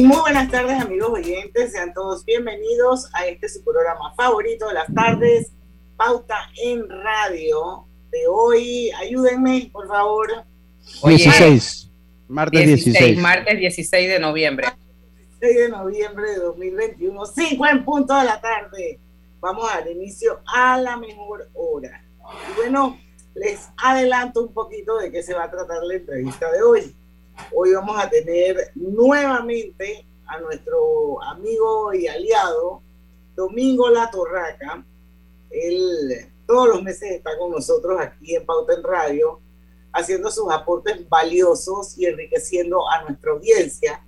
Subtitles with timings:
[0.00, 1.72] Y muy buenas tardes, amigos oyentes.
[1.72, 5.52] Sean todos bienvenidos a este su programa favorito de las tardes,
[5.94, 7.84] Pauta en Radio.
[8.10, 10.30] De hoy, ayúdenme, por favor.
[11.04, 11.90] 16.
[12.28, 14.68] Martes 16, Martes 16 de noviembre.
[15.38, 18.98] 16 de noviembre de 2021, 5 en punto de la tarde.
[19.38, 22.02] Vamos a dar inicio a la mejor hora.
[22.50, 22.98] Y bueno,
[23.34, 26.96] les adelanto un poquito de qué se va a tratar la entrevista de hoy.
[27.52, 32.82] Hoy vamos a tener nuevamente a nuestro amigo y aliado
[33.34, 34.84] Domingo La Torraca.
[35.50, 39.40] Él todos los meses está con nosotros aquí en Pauta en Radio,
[39.92, 44.04] haciendo sus aportes valiosos y enriqueciendo a nuestra audiencia.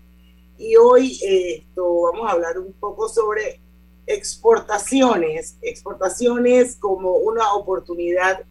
[0.59, 3.61] Y hoy esto, vamos a hablar un poco sobre
[4.07, 8.45] exportaciones, exportaciones como una oportunidad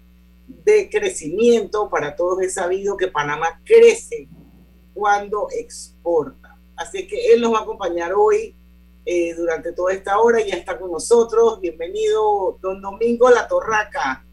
[0.47, 1.89] de crecimiento.
[1.89, 4.29] Para todos es sabido que Panamá crece
[5.01, 6.55] cuando exporta.
[6.75, 8.53] Así que él nos va a acompañar hoy
[9.03, 11.59] eh, durante toda esta hora, ya está con nosotros.
[11.59, 14.23] Bienvenido, don Domingo La Torraca.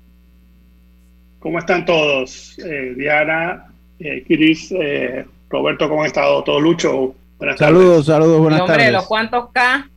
[1.39, 2.59] ¿Cómo están todos?
[2.59, 6.45] Eh, Diana, eh, Cris, eh, Roberto, ¿cómo han estado?
[6.45, 7.15] ¿Todo Lucho?
[7.39, 8.93] Buenas saludos, saludos, buenas hombre, tardes.
[8.93, 9.89] ¿los cuántos K?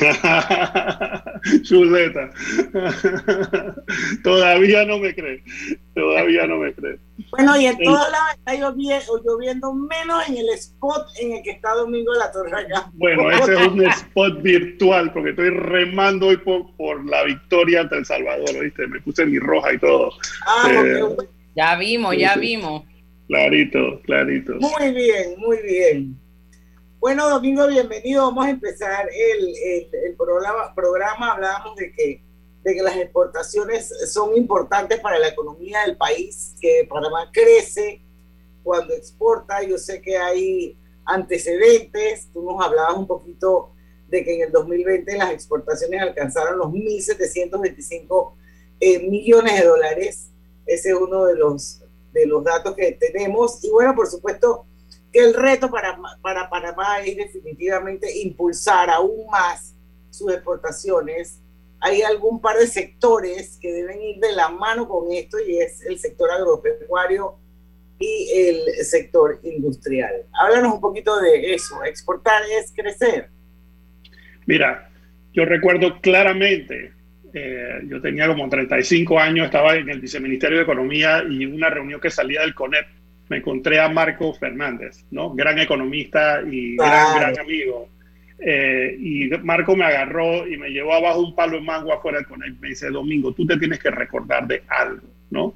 [1.62, 2.30] Chuleta.
[4.22, 5.42] Todavía no me cree.
[5.94, 6.98] Todavía no me cree.
[7.30, 11.50] Bueno, y en todos lados está lloviendo, lloviendo, menos en el spot en el que
[11.52, 12.90] está Domingo de la Torre acá.
[12.94, 17.96] Bueno, ese es un spot virtual porque estoy remando hoy por, por la victoria ante
[17.96, 18.86] El Salvador, ¿viste?
[18.86, 20.10] Me puse mi roja y todo.
[20.46, 21.02] Ah, Eh.
[21.56, 22.82] Ya vimos, ya vimos.
[23.28, 24.54] clarito, clarito.
[24.54, 26.20] Muy bien, muy bien.
[27.04, 28.22] Bueno, Domingo, bienvenido.
[28.22, 29.54] Vamos a empezar el,
[29.92, 31.32] el, programa, programa.
[31.32, 32.24] Hablábamos de que,
[32.62, 38.00] de que las exportaciones son importantes para la economía del país, que Panamá crece
[38.62, 39.62] cuando exporta.
[39.62, 42.30] Yo sé que hay antecedentes.
[42.32, 43.72] Tú nos hablabas un poquito
[44.08, 48.32] de que en el 2020 las exportaciones alcanzaron los 1.725
[48.80, 50.30] eh, millones de dólares.
[50.64, 51.82] Ese es uno de los,
[52.14, 53.62] de los datos que tenemos.
[53.62, 54.64] Y bueno, por supuesto,
[55.14, 59.74] el reto para, para Panamá es definitivamente impulsar aún más
[60.10, 61.40] sus exportaciones.
[61.80, 65.84] Hay algún par de sectores que deben ir de la mano con esto y es
[65.86, 67.36] el sector agropecuario
[67.98, 70.26] y el sector industrial.
[70.32, 71.84] Háblanos un poquito de eso.
[71.84, 73.28] Exportar es crecer.
[74.46, 74.90] Mira,
[75.32, 76.92] yo recuerdo claramente,
[77.32, 82.00] eh, yo tenía como 35 años, estaba en el Viceministerio de Economía y una reunión
[82.00, 82.86] que salía del CONEP,
[83.28, 85.34] me encontré a Marco Fernández, ¿no?
[85.34, 87.88] Gran economista y gran, gran amigo.
[88.38, 92.26] Eh, y Marco me agarró y me llevó abajo un palo de mango afuera del
[92.26, 92.60] CONEP.
[92.60, 95.54] Me dice, Domingo, tú te tienes que recordar de algo, ¿no?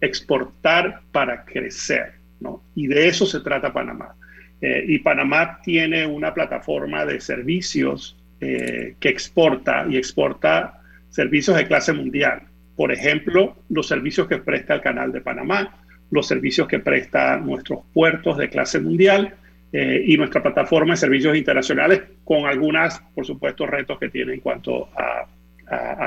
[0.00, 2.62] Exportar para crecer, ¿no?
[2.74, 4.14] Y de eso se trata Panamá.
[4.60, 10.80] Eh, y Panamá tiene una plataforma de servicios eh, que exporta y exporta
[11.10, 12.42] servicios de clase mundial.
[12.76, 15.81] Por ejemplo, los servicios que presta el Canal de Panamá,
[16.12, 19.34] los servicios que presta nuestros puertos de clase mundial
[19.72, 24.40] eh, y nuestra plataforma de servicios internacionales con algunas, por supuesto, retos que tiene en
[24.40, 25.26] cuanto a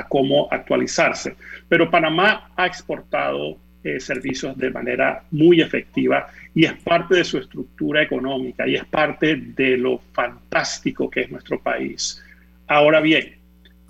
[0.09, 1.35] cómo actualizarse.
[1.67, 7.37] Pero Panamá ha exportado eh, servicios de manera muy efectiva y es parte de su
[7.37, 12.19] estructura económica y es parte de lo fantástico que es nuestro país.
[12.65, 13.35] Ahora bien,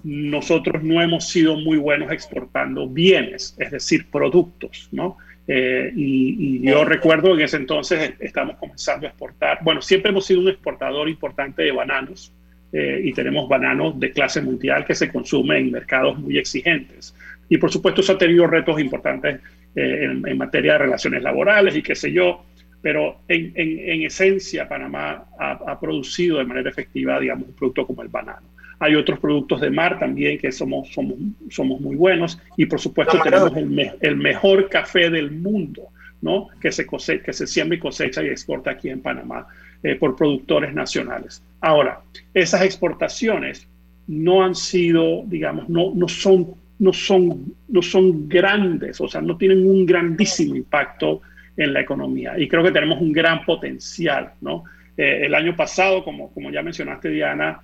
[0.03, 5.15] nosotros no hemos sido muy buenos exportando bienes, es decir, productos, ¿no?
[5.47, 10.25] Eh, y, y, yo recuerdo en ese entonces estamos comenzando a exportar, bueno, siempre hemos
[10.25, 12.33] sido un exportador importante de bananos
[12.73, 17.15] eh, y tenemos bananos de clase mundial que se consumen en mercados muy exigentes.
[17.47, 19.39] Y por supuesto eso ha tenido retos importantes
[19.75, 22.43] eh, en, en, materia de relaciones laborales y qué sé yo,
[22.81, 27.85] pero en, en, en esencia Panamá ha, ha, producido de manera efectiva, digamos, un producto
[27.85, 28.47] como el banano.
[28.85, 31.15] Hay otros productos de mar también que somos, somos,
[31.49, 35.89] somos muy buenos y por supuesto tenemos el, me, el, mejor café del mundo.
[36.21, 36.47] ¿no?
[36.59, 39.45] que, se que se siembra y cosecha y exporta aquí en Panamá
[39.83, 41.43] eh, por productores nacionales.
[41.61, 42.01] Ahora,
[42.33, 43.67] esas exportaciones
[44.07, 49.37] no han sido, digamos, no, no, son, no, son, no son grandes, o sea, no
[49.37, 51.21] tienen un grandísimo impacto
[51.57, 52.33] en la economía.
[52.39, 54.63] Y creo que tenemos un gran potencial, ¿no?
[54.97, 57.61] Eh, el año pasado, como, como ya mencionaste, Diana,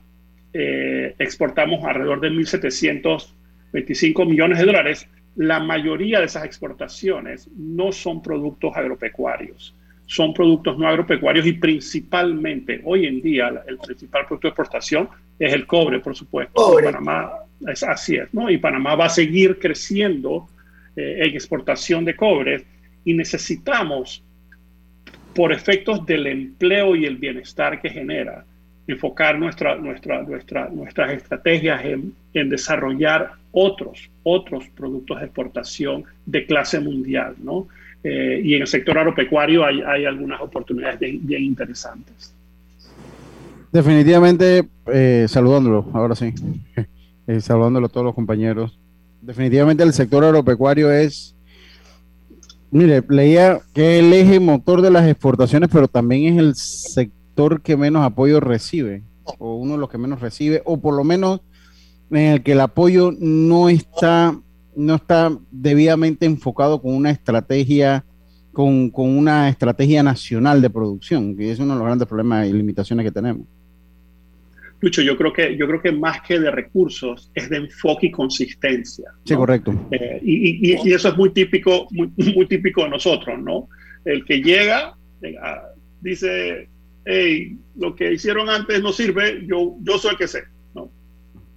[0.53, 5.07] eh, exportamos alrededor de 1.725 millones de dólares.
[5.35, 9.73] La mayoría de esas exportaciones no son productos agropecuarios,
[10.05, 15.09] son productos no agropecuarios y principalmente hoy en día el principal producto de exportación
[15.39, 16.75] es el cobre, por supuesto.
[16.83, 17.31] Panamá
[17.67, 18.49] es así es, ¿no?
[18.49, 20.47] Y Panamá va a seguir creciendo
[20.95, 22.65] eh, en exportación de cobre
[23.05, 24.23] y necesitamos,
[25.33, 28.45] por efectos del empleo y el bienestar que genera,
[28.87, 36.45] enfocar nuestra, nuestra, nuestra, nuestras estrategias en, en, desarrollar otros, otros productos de exportación de
[36.45, 37.67] clase mundial, ¿no?
[38.03, 42.33] Eh, y en el sector agropecuario hay, hay algunas oportunidades bien, interesantes.
[43.71, 46.33] Definitivamente, eh, saludándolo, ahora sí,
[47.27, 48.77] eh, saludándolo a todos los compañeros.
[49.21, 51.35] Definitivamente el sector agropecuario es
[52.71, 57.20] Mire, leía que es el eje motor de las exportaciones, pero también es el sector
[57.63, 59.03] que menos apoyo recibe,
[59.39, 61.41] o uno de los que menos recibe, o por lo menos
[62.11, 64.37] en el que el apoyo no está,
[64.75, 68.05] no está debidamente enfocado con una estrategia,
[68.51, 72.53] con, con una estrategia nacional de producción, que es uno de los grandes problemas y
[72.53, 73.47] limitaciones que tenemos.
[74.81, 78.11] Lucho, yo creo que yo creo que más que de recursos es de enfoque y
[78.11, 79.11] consistencia.
[79.25, 79.73] Sí, correcto.
[79.91, 83.69] Eh, y, y, eso es muy típico, muy, muy, típico de nosotros, ¿no?
[84.05, 84.95] El que llega
[86.01, 86.67] dice,
[87.05, 90.43] hey, lo que hicieron antes no sirve, yo, yo soy el que sé,
[90.73, 90.91] ¿no?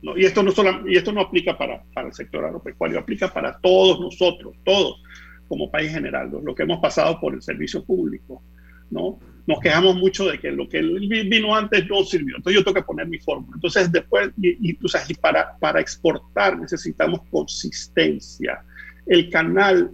[0.03, 0.17] ¿No?
[0.17, 3.59] Y esto no solo, y esto no aplica para, para el sector agropecuario, aplica para
[3.59, 5.03] todos nosotros, todos
[5.49, 8.43] como país general, lo que hemos pasado por el servicio público,
[8.91, 9.19] ¿no?
[9.47, 12.37] nos quejamos mucho de que lo que vino antes no sirvió.
[12.37, 13.53] Entonces yo tengo que poner mi fórmula.
[13.55, 18.63] Entonces después, y, y, y para, para exportar necesitamos consistencia.
[19.07, 19.91] El canal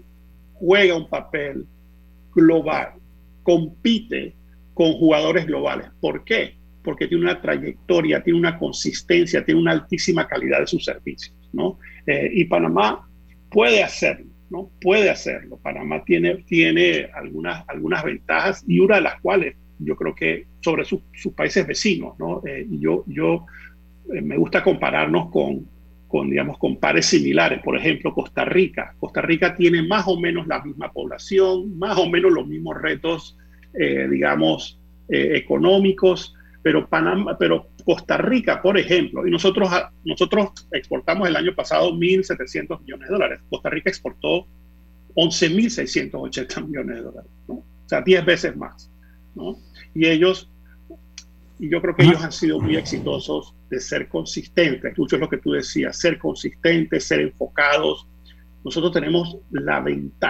[0.55, 1.67] juega un papel
[2.33, 2.93] global,
[3.43, 4.35] compite
[4.81, 5.91] con jugadores globales.
[6.01, 6.57] ¿Por qué?
[6.83, 11.37] Porque tiene una trayectoria, tiene una consistencia, tiene una altísima calidad de sus servicios.
[11.53, 11.79] ¿no?
[12.07, 13.07] Eh, y Panamá
[13.51, 14.25] puede hacerlo.
[14.49, 14.71] ¿no?
[14.81, 15.59] Puede hacerlo.
[15.59, 20.87] Panamá tiene, tiene algunas, algunas ventajas y una de las cuales yo creo que sobre
[20.87, 21.03] sus,
[21.37, 22.41] países vecinos, ¿no?
[22.47, 23.45] Eh, yo yo
[24.15, 25.69] eh, me gusta compararnos con,
[26.09, 27.61] con, digamos, con pares similares.
[27.63, 28.95] Por ejemplo, Costa Rica.
[28.99, 33.37] Costa Rica tiene más o menos la misma población, más o menos los mismos retos,
[33.75, 34.79] eh, digamos,
[35.13, 39.69] económicos, pero, Panamá, pero Costa Rica, por ejemplo, y nosotros,
[40.05, 43.41] nosotros exportamos el año pasado 1.700 millones de dólares.
[43.49, 44.47] Costa Rica exportó
[45.15, 47.55] 11.680 millones de dólares, ¿no?
[47.55, 48.91] o sea, 10 veces más.
[49.35, 49.59] ¿no?
[49.95, 50.51] Y ellos,
[51.59, 54.97] y yo creo que ellos han sido muy exitosos de ser consistentes.
[54.99, 58.07] Mucho es lo que tú decías, ser consistentes, ser enfocados.
[58.65, 59.85] Nosotros tenemos la,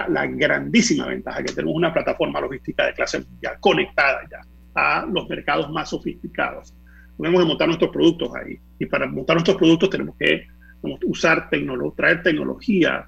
[0.07, 4.39] la grandísima ventaja que tenemos una plataforma logística de clase mundial conectada ya
[4.73, 6.73] a los mercados más sofisticados.
[7.17, 8.57] Tenemos que montar nuestros productos ahí.
[8.79, 10.47] Y para montar nuestros productos tenemos que
[11.03, 13.05] usar tecnología, traer tecnología,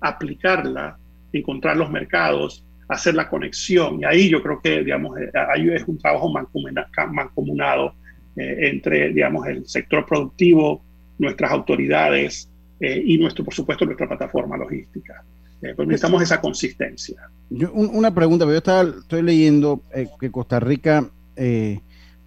[0.00, 0.98] aplicarla,
[1.32, 4.00] encontrar los mercados, hacer la conexión.
[4.00, 5.30] Y ahí yo creo que, digamos, eh,
[5.74, 7.94] es un trabajo mancomunado
[8.36, 10.84] eh, entre, digamos, el sector productivo,
[11.18, 15.24] nuestras autoridades eh, y, nuestro, por supuesto, nuestra plataforma logística.
[15.60, 17.30] pues necesitamos esa consistencia.
[17.72, 19.82] una pregunta, yo estaba, estoy leyendo
[20.20, 21.10] que Costa Rica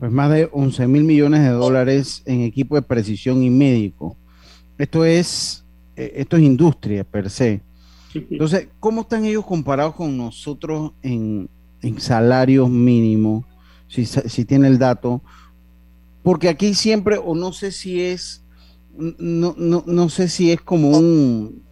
[0.01, 4.17] pues más de 11 mil millones de dólares en equipo de precisión y médico.
[4.79, 5.63] Esto es,
[5.95, 7.61] eh, esto es industria per se.
[8.15, 11.47] Entonces, ¿cómo están ellos comparados con nosotros en,
[11.83, 13.45] en salarios mínimos?
[13.87, 15.21] Si, si tiene el dato.
[16.23, 18.43] Porque aquí siempre, o no sé si es,
[18.97, 21.63] no, no, no sé si es como un,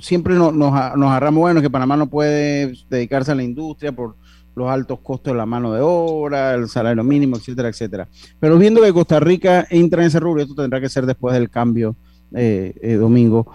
[0.00, 4.16] siempre nos, nos, nos agarramos, bueno, que Panamá no puede dedicarse a la industria por
[4.56, 8.08] los altos costos de la mano de obra, el salario mínimo, etcétera, etcétera.
[8.40, 11.50] Pero viendo que Costa Rica entra en ese rubro, esto tendrá que ser después del
[11.50, 11.94] cambio
[12.34, 13.52] eh, eh, domingo.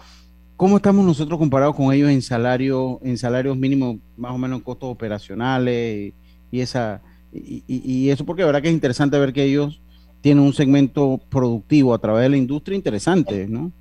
[0.56, 4.64] ¿Cómo estamos nosotros comparados con ellos en salario, en salarios mínimos, más o menos en
[4.64, 6.14] costos operacionales
[6.52, 7.02] y, esa
[7.34, 9.82] y, eso porque la verdad que es interesante ver que ellos
[10.22, 13.72] tienen un segmento productivo a través de la industria interesante, ¿no?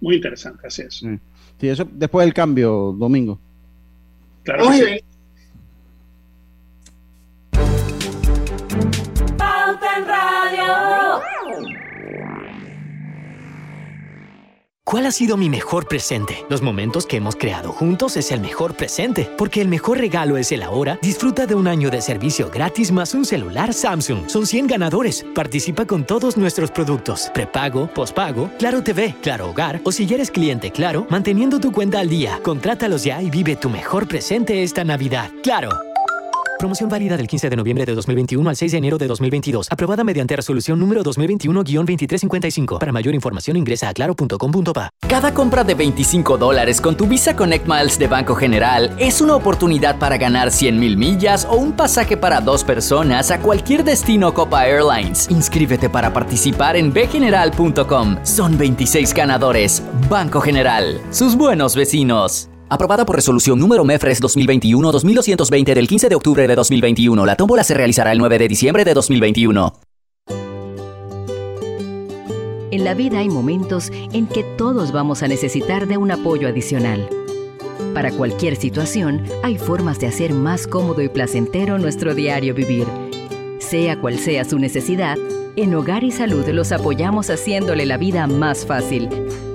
[0.00, 1.02] muy interesante, así es.
[1.60, 3.38] Sí, eso después del cambio, domingo.
[4.42, 4.70] Claro
[14.88, 16.46] ¿Cuál ha sido mi mejor presente?
[16.48, 20.50] Los momentos que hemos creado juntos es el mejor presente, porque el mejor regalo es
[20.50, 20.98] el ahora.
[21.02, 24.30] Disfruta de un año de servicio gratis más un celular Samsung.
[24.30, 25.26] Son 100 ganadores.
[25.34, 27.30] Participa con todos nuestros productos.
[27.34, 32.08] Prepago, pospago, Claro TV, Claro Hogar o si eres cliente Claro, manteniendo tu cuenta al
[32.08, 32.40] día.
[32.42, 35.30] Contrátalos ya y vive tu mejor presente esta Navidad.
[35.42, 35.87] Claro.
[36.58, 39.68] Promoción válida del 15 de noviembre de 2021 al 6 de enero de 2022.
[39.70, 42.78] Aprobada mediante resolución número 2021-2355.
[42.80, 44.90] Para mayor información ingresa a claro.com.pa.
[45.08, 49.36] Cada compra de 25 dólares con tu Visa Connect Miles de Banco General es una
[49.36, 54.34] oportunidad para ganar 100 mil millas o un pasaje para dos personas a cualquier destino
[54.34, 55.30] Copa Airlines.
[55.30, 58.16] Inscríbete para participar en bgeneral.com.
[58.24, 59.82] Son 26 ganadores.
[60.10, 61.00] Banco General.
[61.10, 62.50] Sus buenos vecinos.
[62.70, 67.24] Aprobada por resolución número MEFRES 2021-2220 del 15 de octubre de 2021.
[67.24, 69.72] La tómbola se realizará el 9 de diciembre de 2021.
[72.70, 77.08] En la vida hay momentos en que todos vamos a necesitar de un apoyo adicional.
[77.94, 82.86] Para cualquier situación, hay formas de hacer más cómodo y placentero nuestro diario vivir.
[83.60, 85.16] Sea cual sea su necesidad,
[85.56, 89.08] en Hogar y Salud los apoyamos haciéndole la vida más fácil,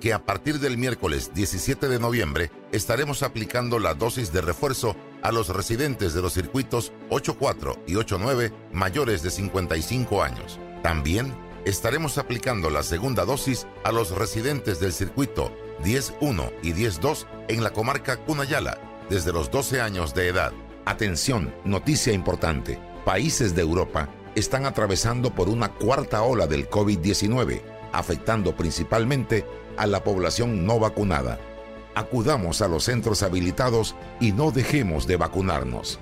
[0.00, 5.32] que a partir del miércoles 17 de noviembre estaremos aplicando la dosis de refuerzo a
[5.32, 10.58] los residentes de los circuitos 84 y 89 mayores de 55 años.
[10.82, 15.52] También estaremos aplicando la segunda dosis a los residentes del circuito
[15.84, 18.78] 10.1 y 10.2 en la comarca Cunayala
[19.10, 20.52] desde los 12 años de edad.
[20.84, 22.78] Atención, noticia importante.
[23.04, 27.62] Países de Europa están atravesando por una cuarta ola del COVID-19,
[27.92, 29.44] afectando principalmente
[29.78, 31.38] a la población no vacunada.
[31.94, 35.98] Acudamos a los centros habilitados y no dejemos de vacunarnos.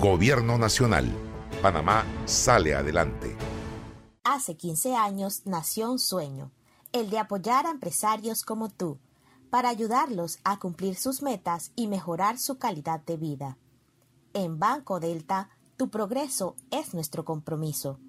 [0.00, 1.10] Gobierno Nacional.
[1.62, 3.36] Panamá sale adelante.
[4.24, 6.50] Hace 15 años nació un sueño,
[6.92, 8.98] el de apoyar a empresarios como tú,
[9.50, 13.58] para ayudarlos a cumplir sus metas y mejorar su calidad de vida.
[14.34, 18.00] En Banco Delta, tu progreso es nuestro compromiso.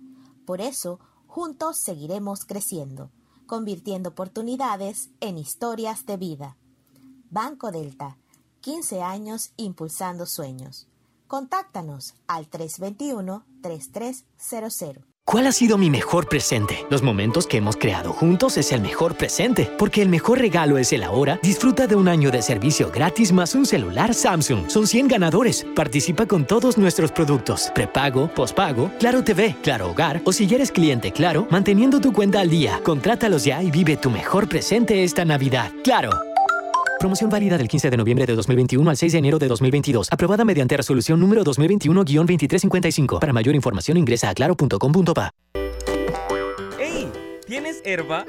[0.45, 3.11] Por eso, juntos seguiremos creciendo,
[3.47, 6.57] convirtiendo oportunidades en historias de vida.
[7.31, 8.19] Banco Delta,
[8.61, 10.87] 15 años impulsando sueños.
[11.27, 15.16] Contáctanos al 321-3300.
[15.29, 16.85] ¿Cuál ha sido mi mejor presente?
[16.89, 20.93] Los momentos que hemos creado juntos es el mejor presente, porque el mejor regalo es
[20.93, 21.37] el ahora.
[21.43, 24.69] Disfruta de un año de servicio gratis más un celular Samsung.
[24.69, 25.65] Son 100 ganadores.
[25.75, 27.73] Participa con todos nuestros productos.
[27.75, 32.49] Prepago, pospago, Claro TV, Claro Hogar o si eres cliente Claro, manteniendo tu cuenta al
[32.49, 32.79] día.
[32.81, 35.73] Contrátalos ya y vive tu mejor presente esta Navidad.
[35.83, 36.26] Claro.
[36.99, 40.07] Promoción válida del 15 de noviembre de 2021 al 6 de enero de 2022.
[40.11, 43.19] Aprobada mediante resolución número 2021-2355.
[43.19, 45.31] Para mayor información ingresa a claro.com.pa.
[46.79, 47.11] ¡Ey!
[47.45, 48.25] ¿Tienes herba?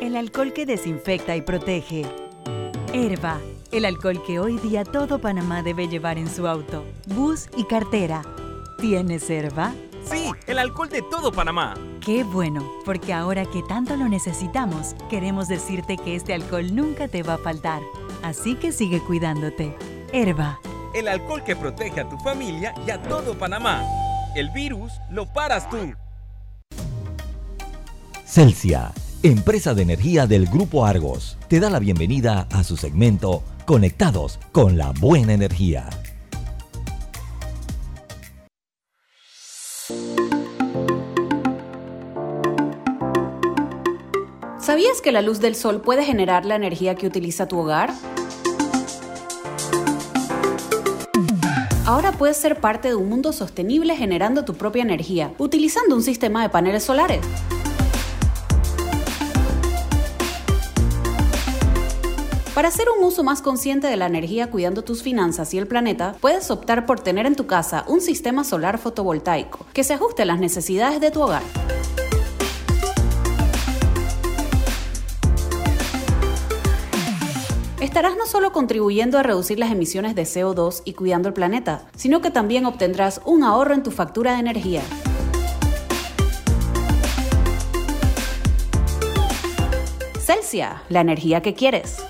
[0.00, 2.04] El alcohol que desinfecta y protege.
[2.92, 3.40] Herba,
[3.72, 8.22] el alcohol que hoy día todo Panamá debe llevar en su auto, bus y cartera.
[8.78, 9.74] ¿Tienes herba?
[10.04, 11.74] Sí, el alcohol de todo Panamá.
[12.06, 17.24] Qué bueno, porque ahora que tanto lo necesitamos, queremos decirte que este alcohol nunca te
[17.24, 17.82] va a faltar.
[18.22, 19.74] Así que sigue cuidándote.
[20.12, 20.60] Herba.
[20.94, 23.82] El alcohol que protege a tu familia y a todo Panamá.
[24.36, 25.94] El virus lo paras tú.
[28.24, 28.92] Celsia,
[29.24, 34.78] empresa de energía del Grupo Argos, te da la bienvenida a su segmento Conectados con
[34.78, 35.90] la Buena Energía.
[45.06, 47.94] Que la luz del sol puede generar la energía que utiliza tu hogar?
[51.86, 56.42] Ahora puedes ser parte de un mundo sostenible generando tu propia energía, utilizando un sistema
[56.42, 57.24] de paneles solares.
[62.52, 66.16] Para hacer un uso más consciente de la energía cuidando tus finanzas y el planeta,
[66.20, 70.26] puedes optar por tener en tu casa un sistema solar fotovoltaico que se ajuste a
[70.26, 71.42] las necesidades de tu hogar.
[77.96, 82.20] estarás no solo contribuyendo a reducir las emisiones de CO2 y cuidando el planeta, sino
[82.20, 84.82] que también obtendrás un ahorro en tu factura de energía.
[90.20, 92.04] Celsia, la energía que quieres.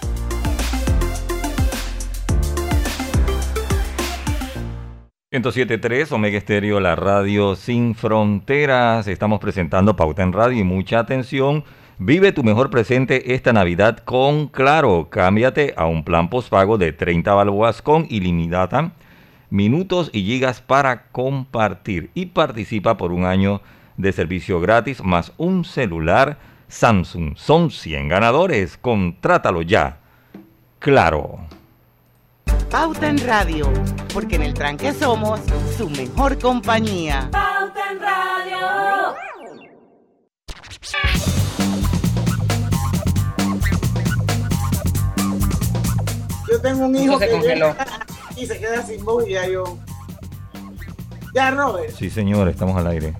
[5.81, 9.07] tres Omega Estéreo, la radio sin fronteras.
[9.07, 11.62] Estamos presentando Pauta en Radio y mucha atención
[11.98, 15.08] Vive tu mejor presente esta Navidad con Claro.
[15.08, 18.92] Cámbiate a un plan postpago de 30 balboas con ilimitada,
[19.48, 22.10] minutos y gigas para compartir.
[22.12, 23.62] Y participa por un año
[23.96, 26.38] de servicio gratis más un celular
[26.68, 27.34] Samsung.
[27.36, 28.76] Son 100 ganadores.
[28.76, 30.00] Contrátalo ya.
[30.78, 31.38] Claro.
[32.70, 33.72] Pauta en Radio,
[34.12, 35.40] porque en el tranque somos
[35.78, 37.30] su mejor compañía.
[37.32, 38.95] Pauta en Radio.
[46.56, 47.76] Yo tengo un hijo se que congeló.
[48.34, 49.78] y se queda sin voz y ya yo.
[51.34, 51.94] Ya, Robert.
[51.94, 53.14] Sí, señor, estamos al aire.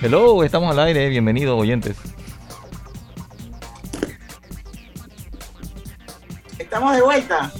[0.00, 1.10] Hello, estamos al aire.
[1.10, 1.98] Bienvenidos, oyentes.
[6.58, 7.52] Estamos de vuelta.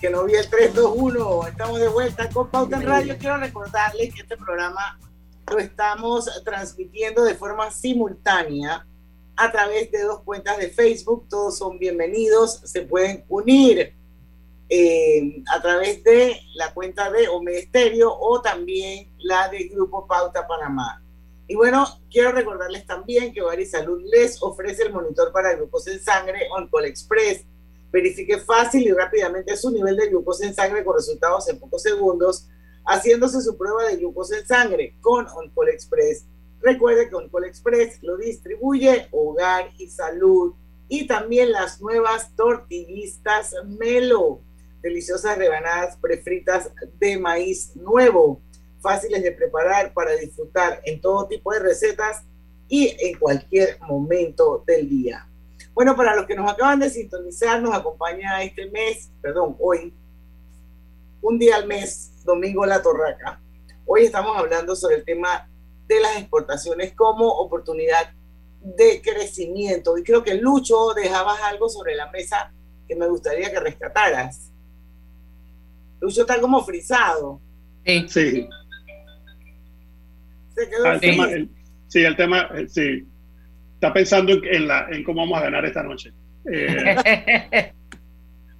[0.00, 1.46] Que no vi el 3, 2, 1.
[1.48, 3.16] Estamos de vuelta con Pauta en Radio.
[3.18, 5.00] Quiero recordarles que este programa
[5.50, 8.86] lo estamos transmitiendo de forma simultánea
[9.40, 11.26] a través de dos cuentas de Facebook.
[11.30, 12.60] Todos son bienvenidos.
[12.64, 13.94] Se pueden unir
[14.68, 20.46] eh, a través de la cuenta de Omega Stereo o también la de Grupo Pauta
[20.46, 21.02] Panamá.
[21.48, 26.46] Y bueno, quiero recordarles también que Salud les ofrece el monitor para glucosa en sangre
[26.54, 27.46] OnCall Express.
[27.90, 32.46] Verifique fácil y rápidamente su nivel de glucosa en sangre con resultados en pocos segundos,
[32.84, 36.26] haciéndose su prueba de glucosa en sangre con OnCall Express.
[36.62, 40.54] Recuerde que OnCall Express lo distribuye Hogar y Salud
[40.88, 44.40] y también las nuevas tortillistas Melo,
[44.82, 48.42] deliciosas rebanadas prefritas de maíz nuevo,
[48.80, 52.24] fáciles de preparar para disfrutar en todo tipo de recetas
[52.68, 55.26] y en cualquier momento del día.
[55.74, 59.94] Bueno, para los que nos acaban de sintonizar, nos acompaña este mes, perdón, hoy,
[61.22, 63.40] un día al mes, Domingo La Torraca.
[63.86, 65.49] Hoy estamos hablando sobre el tema
[65.94, 68.12] de las exportaciones como oportunidad
[68.62, 69.98] de crecimiento.
[69.98, 72.52] Y creo que Lucho dejabas algo sobre la mesa
[72.86, 74.52] que me gustaría que rescataras.
[76.00, 77.40] Lucho está como frisado.
[77.84, 78.04] Sí.
[78.08, 78.48] Sí.
[80.54, 81.50] Se quedó Ah, el tema, el-
[81.88, 83.04] sí, el tema, sí.
[83.74, 86.12] Está pensando en, en la, en cómo vamos a ganar esta noche.
[86.52, 87.72] Eh,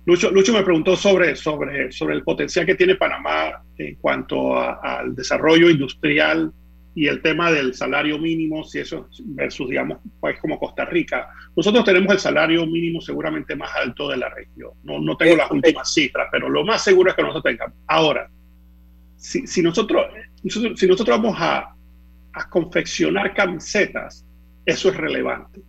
[0.05, 4.75] Lucho, Lucho me preguntó sobre, sobre, sobre el potencial que tiene Panamá en cuanto a-
[4.83, 6.53] al desarrollo industrial
[6.94, 11.31] y el tema del salario mínimo, si eso versus, digamos, país como Costa Rica.
[11.57, 14.72] Nosotros tenemos el salario mínimo seguramente más alto de la región.
[14.83, 17.76] No, no tengo las últimas cifras, pero lo más seguro es que nosotros tengamos.
[17.87, 18.29] Ahora,
[19.16, 20.07] si, si nosotros,
[20.42, 21.74] si nosotros vamos a,
[22.33, 24.26] a confeccionar camisetas,
[24.66, 25.61] eso es relevante.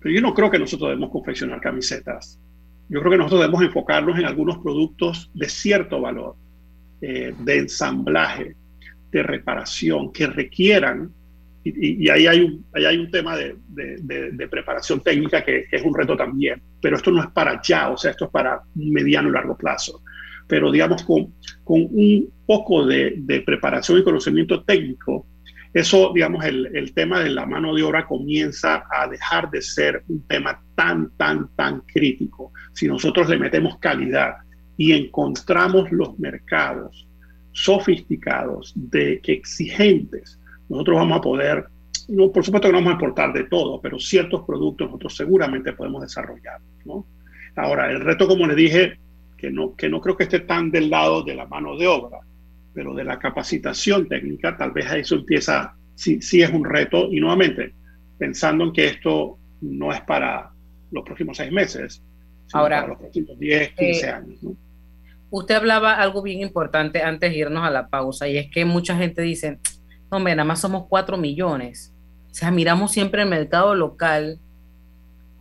[0.00, 2.38] Pero yo no creo que nosotros debemos confeccionar camisetas.
[2.88, 6.36] Yo creo que nosotros debemos enfocarnos en algunos productos de cierto valor,
[7.00, 8.54] eh, de ensamblaje,
[9.14, 11.10] de reparación, que requieran,
[11.62, 15.76] y, y- ahí, hay un, ahí hay un tema de, de- preparación técnica que, que
[15.76, 18.60] es un reto también, pero esto no es para ya, o sea, esto es para
[18.74, 20.02] mediano y largo plazo.
[20.46, 21.32] Pero digamos, con,
[21.64, 25.26] con un poco de preparación y conocimiento técnico,
[25.72, 30.04] eso, digamos, el, el tema de la mano de obra comienza a dejar de ser
[30.08, 32.52] un tema tan, tan, tan crítico.
[32.72, 34.34] Si nosotros le metemos calidad
[34.76, 37.08] y encontramos los mercados
[37.54, 40.38] sofisticados, de que exigentes,
[40.68, 41.64] nosotros vamos a poder,
[42.08, 45.72] no, por supuesto que no vamos a exportar de todo, pero ciertos productos nosotros seguramente
[45.72, 46.60] podemos desarrollar.
[46.84, 47.06] ¿no?
[47.54, 48.98] Ahora, el reto, como le dije,
[49.38, 52.18] que no, que no creo que esté tan del lado de la mano de obra,
[52.74, 57.08] pero de la capacitación técnica, tal vez a eso empieza, sí, sí es un reto,
[57.12, 57.72] y nuevamente,
[58.18, 60.50] pensando en que esto no es para
[60.90, 62.02] los próximos seis meses,
[62.46, 64.42] sino Ahora, para los próximos 10, 15 eh, años.
[64.42, 64.56] ¿no?
[65.36, 68.96] Usted hablaba algo bien importante antes de irnos a la pausa y es que mucha
[68.96, 69.58] gente dice,
[70.10, 71.92] hombre, nada más somos cuatro millones.
[72.30, 74.38] O sea, miramos siempre el mercado local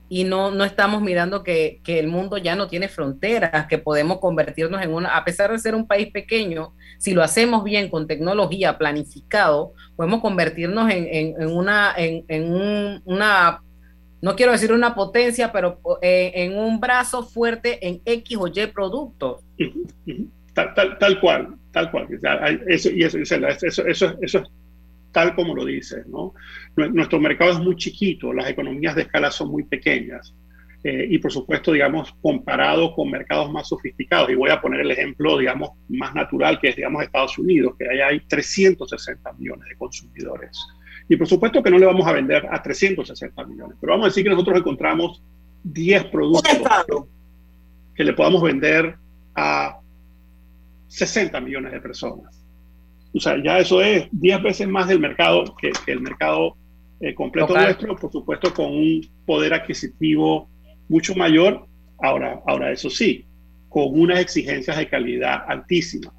[0.09, 4.19] y no, no estamos mirando que, que el mundo ya no tiene fronteras, que podemos
[4.19, 8.05] convertirnos en una, a pesar de ser un país pequeño, si lo hacemos bien con
[8.07, 13.61] tecnología, planificado, podemos convertirnos en, en- en una, en, en un- una,
[14.23, 18.71] no quiero decir una potencia, pero eh, en un brazo fuerte en X o Y
[19.59, 20.29] ujú.
[20.53, 22.07] Tal, tal, tal cual, tal cual.
[22.67, 24.37] Eso, y eso, eso, eso, eso, es
[25.11, 26.03] tal como lo dice.
[26.07, 26.33] ¿no?
[26.75, 30.33] Nue- Nuestro mercado es muy chiquito, las economías de escala son muy pequeñas.
[30.85, 34.91] eh, y por supuesto, digamos, comparado con mercados más sofisticados, y voy a poner el
[34.91, 39.75] ejemplo, digamos, más natural, que es, digamos, Estados Unidos, que ahí hay 360 millones de
[39.77, 40.57] consumidores.
[41.09, 44.09] Y por supuesto que no le vamos a vender a 360 millones, pero vamos a
[44.09, 45.21] decir que nosotros encontramos
[45.63, 47.05] 10 productos
[47.95, 48.95] que le podamos vender
[49.35, 49.79] a
[50.87, 52.43] 60 millones de personas.
[53.15, 56.55] O sea, ya eso es 10 veces más del mercado que, el mercado
[56.99, 60.49] eh, completo nuestro, por supuesto con un poder adquisitivo
[60.89, 61.67] mucho mayor.
[61.99, 63.25] Ahora, ahora, eso sí,
[63.69, 66.13] con unas exigencias de calidad altísimas,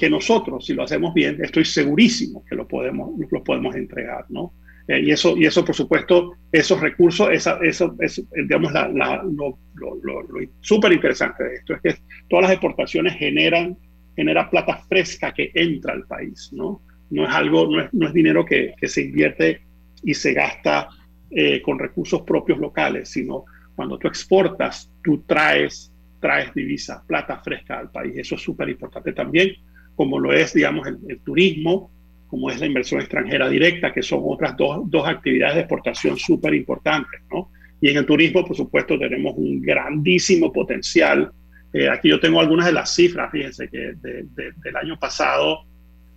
[0.00, 4.54] que nosotros, si lo hacemos bien, estoy segurísimo que lo podemos, lo podemos entregar, ¿no?
[4.88, 9.58] Eh, y, eso, y eso, por supuesto, esos recursos, esa, eso, es, digamos, la, lo,
[9.74, 10.26] lo,
[10.60, 13.76] súper interesante de esto es que todas las exportaciones generan,
[14.16, 16.80] genera plata fresca que entra al país, ¿no?
[17.10, 19.60] No es algo, no es, no es dinero que, que, se invierte
[20.02, 20.88] y se gasta
[21.30, 23.44] eh, con recursos propios locales, sino
[23.76, 28.14] cuando tú exportas, tú traes, traes divisa, plata fresca al país.
[28.16, 29.50] Eso es súper importante también,
[29.94, 31.90] como lo es, digamos, el, el turismo,
[32.26, 36.54] como es la inversión extranjera directa, que son otras dos, dos actividades de exportación súper
[36.54, 37.50] importantes, ¿no?
[37.80, 41.30] Y en el turismo, por supuesto, tenemos un grandísimo potencial.
[41.72, 45.64] Eh, aquí yo tengo algunas de las cifras, fíjense, que del año pasado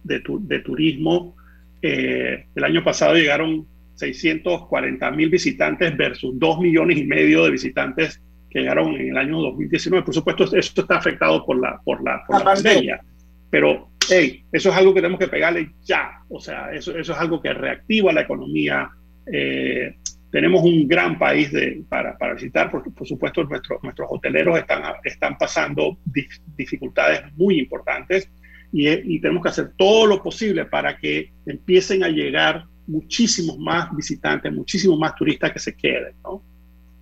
[0.04, 1.36] de, de turismo,
[1.82, 8.22] eh, el año pasado llegaron 640 mil visitantes versus 2 millones y medio de visitantes
[8.50, 10.06] que llegaron en el año 2019.
[10.06, 13.02] Por supuesto, esto está afectado por la, por la, por la pandemia,
[13.54, 16.24] pero hey, eso es algo que tenemos que pegarle ya.
[16.28, 18.90] O sea, eso, eso es algo que reactiva la economía.
[19.32, 19.96] Eh,
[20.32, 24.82] tenemos un gran país de, para, para, visitar, porque por supuesto nuestros, nuestros hoteleros están,
[25.04, 26.00] están pasando
[26.58, 28.28] dificultades muy importantes
[28.72, 33.96] y, y, tenemos que hacer todo lo posible para que empiecen a llegar muchísimos más
[33.96, 36.44] visitantes, muchísimos más turistas que se queden, ¿no?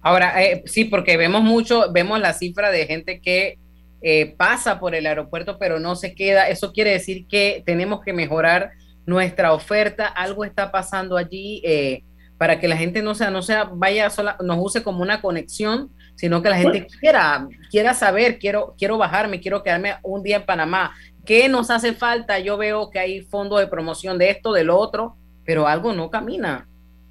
[0.02, 3.58] Ahora, eh, sí, porque vemos mucho, vemos la cifra de gente que
[4.02, 6.50] eh, pasa por el aeropuerto, pero no se queda.
[6.50, 8.72] Eso quiere decir que tenemos que mejorar
[9.06, 10.08] nuestra oferta.
[10.08, 12.04] Algo está pasando allí eh,
[12.38, 15.92] para que la gente no sea, no sea, vaya sola, nos use como una conexión,
[16.16, 20.46] sino que la gente quiera, quiera saber, quiero, quiero bajarme, quiero quedarme un día en
[20.46, 20.92] Panamá.
[21.24, 22.40] ¿Qué nos hace falta?
[22.40, 26.68] Yo veo que hay fondos de promoción de esto, del otro, pero algo no camina.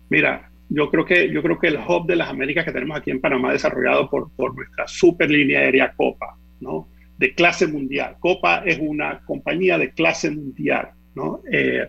[0.08, 3.12] Mira, yo creo que, yo creo que el hub de las Américas que tenemos aquí
[3.12, 6.36] en Panamá, desarrollado por, por nuestra super línea aérea Copa,
[7.18, 8.16] de clase mundial.
[8.18, 10.90] Copa es una compañía de clase mundial.
[11.14, 11.42] ¿no?
[11.50, 11.88] Eh,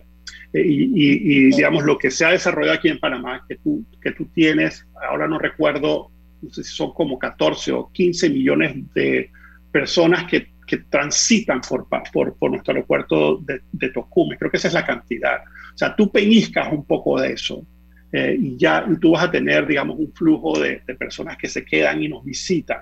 [0.54, 4.86] y, digamos, lo que se ha desarrollado aquí en Panamá, que tú, que tú tienes,
[5.08, 6.10] ahora no recuerdo,
[6.42, 9.30] no sé si son como 14 o 15 millones de
[9.70, 14.38] personas que, que transitan por, por, por, nuestro aeropuerto de, de Tocumen.
[14.38, 15.40] Creo que esa es la cantidad.
[15.74, 17.64] O sea, tú peñiscas un poco de eso.
[18.12, 21.64] Eh, y ya tú vas a tener, digamos, un flujo de, de, personas que se
[21.64, 22.80] quedan y nos visitan.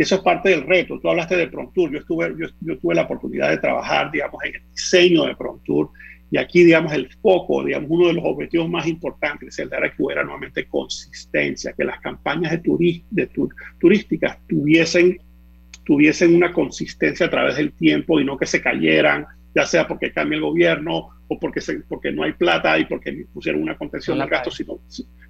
[0.00, 0.98] Eso es parte del reto.
[0.98, 1.92] Tú hablaste de Prontour.
[1.92, 5.90] Yo, estuve, yo, tuve la oportunidad de trabajar, digamos, en el diseño de Prontour.
[6.30, 9.92] Y aquí, digamos, el foco, digamos, uno de los objetivos más importantes es el de
[9.94, 13.30] que hubiera nuevamente consistencia, que las campañas de, de
[13.78, 15.18] turísticas tuviesen,
[15.84, 20.12] tuviesen una consistencia a través del tiempo y no que se cayeran, ya sea porque
[20.12, 24.18] cambia el gobierno o porque, se, porque no hay plata y porque pusieron una contención
[24.18, 24.80] de gastos, sino,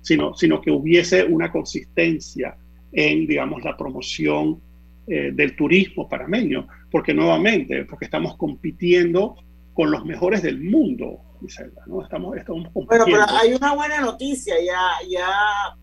[0.00, 2.54] sino, sino que hubiese una consistencia
[2.92, 4.61] en, digamos, la promoción
[5.07, 9.37] eh, del turismo parameño, porque nuevamente, porque estamos compitiendo
[9.74, 11.20] con los mejores del mundo,
[11.87, 12.03] ¿no?
[12.03, 13.07] Estamos, estamos compitiendo.
[13.07, 15.26] Bueno, pero hay una buena noticia, ya, ya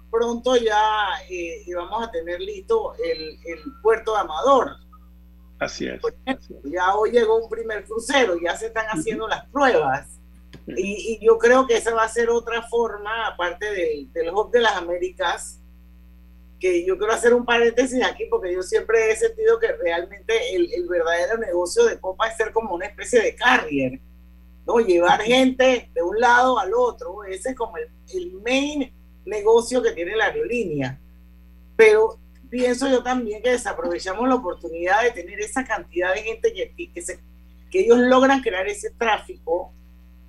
[0.09, 4.71] pronto ya eh, vamos a tener listo el, el, puerto de Amador.
[5.59, 5.99] Así es,
[6.63, 10.19] Ya hoy llegó un primer crucero, ya se están haciendo las pruebas.
[10.67, 14.51] Y, y, yo creo que esa va a ser otra forma, aparte del, del Hub
[14.51, 15.61] de las Américas,
[16.59, 20.71] que yo quiero hacer un paréntesis aquí porque yo siempre he sentido que realmente el,
[20.73, 23.99] el, verdadero negocio de Copa es ser como una especie de carrier,
[24.65, 24.79] ¿no?
[24.79, 28.91] Llevar gente de un lado al otro, ese es como el, el main
[29.25, 30.99] negocio que tiene la aerolínea.
[31.75, 32.17] Pero
[32.49, 37.01] pienso yo también que desaprovechamos la oportunidad de tener esa cantidad de gente que, que,
[37.01, 37.19] se,
[37.69, 39.71] que ellos logran crear ese tráfico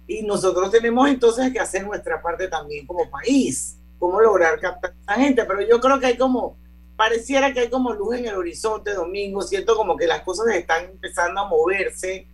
[0.06, 5.12] y nosotros tenemos entonces que hacer nuestra parte también como país cómo lograr captar a
[5.14, 6.56] esa gente, pero yo creo que hay como,
[6.96, 10.84] pareciera que hay como luz en el horizonte domingo, siento como que las cosas están
[10.86, 12.26] empezando a moverse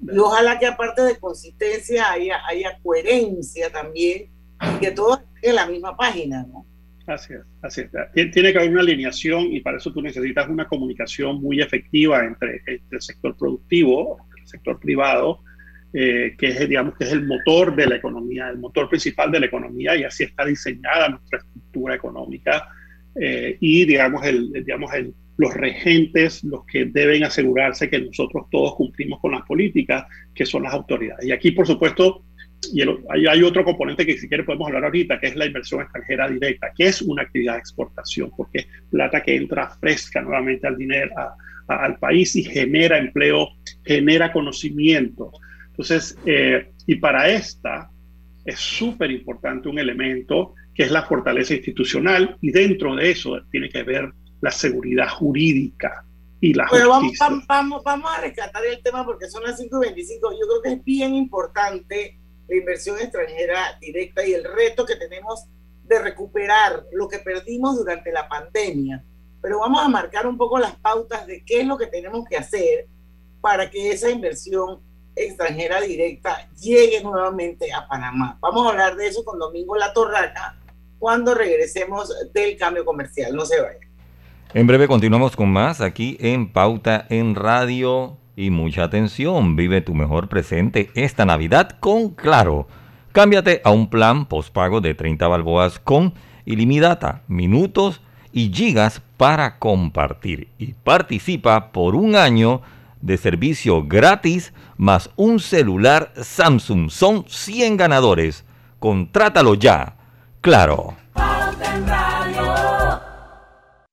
[0.00, 5.66] y ojalá que aparte de consistencia haya, haya coherencia también y que todos en la
[5.66, 6.64] misma página, ¿no?
[7.06, 8.30] Así es, así es.
[8.32, 12.62] Tiene que haber una alineación y para eso tú necesitas una comunicación muy efectiva entre,
[12.66, 15.40] entre el sector productivo, el sector privado
[15.92, 19.40] eh, que es, digamos, que es el motor de la economía, el motor principal de
[19.40, 22.68] la economía y así está diseñada nuestra estructura económica
[23.18, 28.74] eh, y, digamos, el, digamos el, los regentes, los que deben asegurarse que nosotros todos
[28.74, 31.24] cumplimos con las políticas, que son las autoridades.
[31.24, 32.24] Y aquí, por supuesto,
[32.72, 35.80] y hay, hay, otro componente que si quiere podemos hablar ahorita, que es la inversión
[35.80, 40.66] extranjera directa, que es una actividad de exportación, porque es plata que entra fresca nuevamente
[40.66, 41.34] al dinero, a,
[41.68, 43.50] al país y genera empleo,
[43.84, 45.32] genera conocimiento.
[45.78, 47.88] Entonces, eh, y para esta
[48.44, 53.68] es súper importante un elemento que es la fortaleza institucional y dentro de eso tiene
[53.68, 56.04] que ver la seguridad jurídica
[56.40, 57.26] y la Pero justicia.
[57.28, 60.32] vamos, vamos, vamos a rescatar el tema porque son las 5.25.
[60.32, 65.44] Yo creo que es bien importante la inversión extranjera directa y el reto que tenemos
[65.84, 69.04] de recuperar lo que perdimos durante la pandemia.
[69.40, 72.36] Pero vamos a marcar un poco las pautas de qué es lo que tenemos que
[72.36, 72.88] hacer
[73.40, 74.80] para que esa inversión
[75.18, 78.38] extranjera directa llegue nuevamente a Panamá.
[78.40, 80.56] Vamos a hablar de eso con Domingo La Torraca
[80.98, 83.34] cuando regresemos del cambio comercial.
[83.34, 83.88] No se vayan.
[84.54, 88.16] En breve continuamos con más aquí en Pauta en Radio.
[88.34, 92.68] Y mucha atención, vive tu mejor presente esta Navidad con Claro.
[93.12, 98.00] Cámbiate a un plan postpago de 30 balboas con ilimitada, minutos
[98.32, 100.48] y gigas para compartir.
[100.56, 102.62] Y participa por un año
[103.00, 106.90] de servicio gratis más un celular Samsung.
[106.90, 108.44] Son 100 ganadores.
[108.78, 109.96] Contrátalo ya.
[110.40, 110.96] Claro.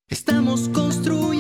[0.08, 1.35] Estamos construyendo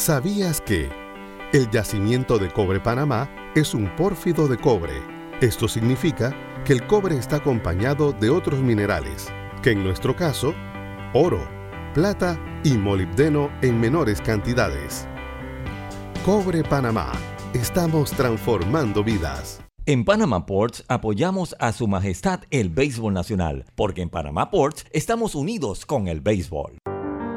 [0.00, 0.88] ¿Sabías que
[1.52, 4.94] el yacimiento de cobre Panamá es un pórfido de cobre?
[5.42, 6.34] Esto significa
[6.64, 9.28] que el cobre está acompañado de otros minerales,
[9.62, 10.54] que en nuestro caso,
[11.12, 11.46] oro,
[11.92, 15.06] plata y molibdeno en menores cantidades.
[16.24, 17.12] Cobre Panamá.
[17.52, 19.60] Estamos transformando vidas.
[19.84, 25.34] En Panama Ports apoyamos a Su Majestad el Béisbol Nacional, porque en Panama Ports estamos
[25.34, 26.78] unidos con el béisbol.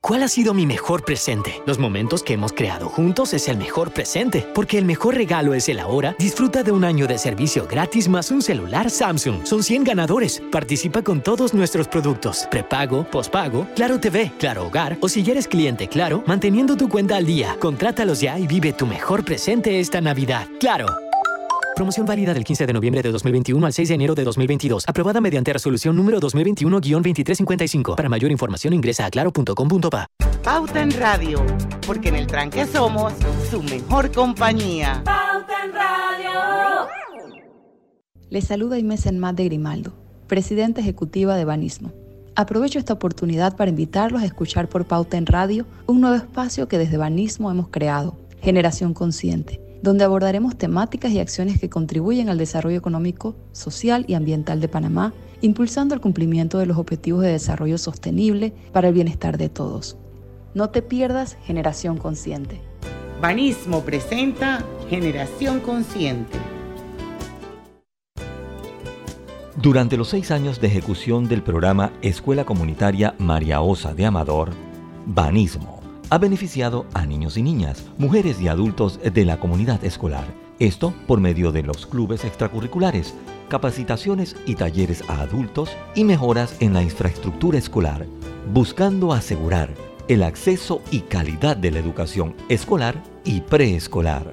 [0.00, 1.60] ¿Cuál ha sido mi mejor presente?
[1.66, 5.68] Los momentos que hemos creado juntos es el mejor presente, porque el mejor regalo es
[5.68, 6.14] el ahora.
[6.18, 9.44] Disfruta de un año de servicio gratis más un celular Samsung.
[9.44, 10.40] Son 100 ganadores.
[10.52, 12.46] Participa con todos nuestros productos.
[12.50, 17.26] Prepago, pospago, Claro TV, Claro Hogar o si eres cliente Claro, manteniendo tu cuenta al
[17.26, 17.56] día.
[17.58, 20.46] Contrátalos ya y vive tu mejor presente esta Navidad.
[20.60, 21.07] Claro.
[21.78, 24.82] Promoción válida del 15 de noviembre de 2021 al 6 de enero de 2022.
[24.88, 27.94] Aprobada mediante resolución número 2021-2355.
[27.94, 30.08] Para mayor información ingresa a claro.com.pa.
[30.42, 31.46] Pauta en Radio,
[31.86, 33.12] porque en el tranque somos
[33.48, 35.02] su mejor compañía.
[35.04, 36.88] Pauta en Radio.
[38.28, 39.92] Les saluda Inés Enmat de Grimaldo,
[40.26, 41.92] presidenta ejecutiva de Banismo.
[42.34, 46.76] Aprovecho esta oportunidad para invitarlos a escuchar por Pauta en Radio un nuevo espacio que
[46.76, 52.78] desde Banismo hemos creado, Generación Consciente, donde abordaremos temáticas y acciones que contribuyen al desarrollo
[52.78, 58.52] económico, social y ambiental de Panamá, impulsando el cumplimiento de los objetivos de desarrollo sostenible
[58.72, 59.96] para el bienestar de todos.
[60.54, 62.60] No te pierdas Generación Consciente.
[63.20, 66.38] Banismo presenta Generación Consciente.
[69.56, 74.50] Durante los seis años de ejecución del programa Escuela Comunitaria María Osa de Amador,
[75.04, 75.77] Banismo
[76.10, 80.26] ha beneficiado a niños y niñas, mujeres y adultos de la comunidad escolar.
[80.58, 83.14] Esto por medio de los clubes extracurriculares,
[83.48, 88.06] capacitaciones y talleres a adultos y mejoras en la infraestructura escolar,
[88.52, 89.74] buscando asegurar
[90.08, 94.32] el acceso y calidad de la educación escolar y preescolar.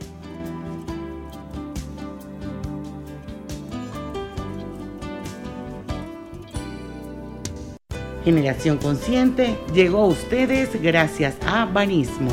[8.25, 12.31] Generación Consciente llegó a ustedes gracias a Banismo.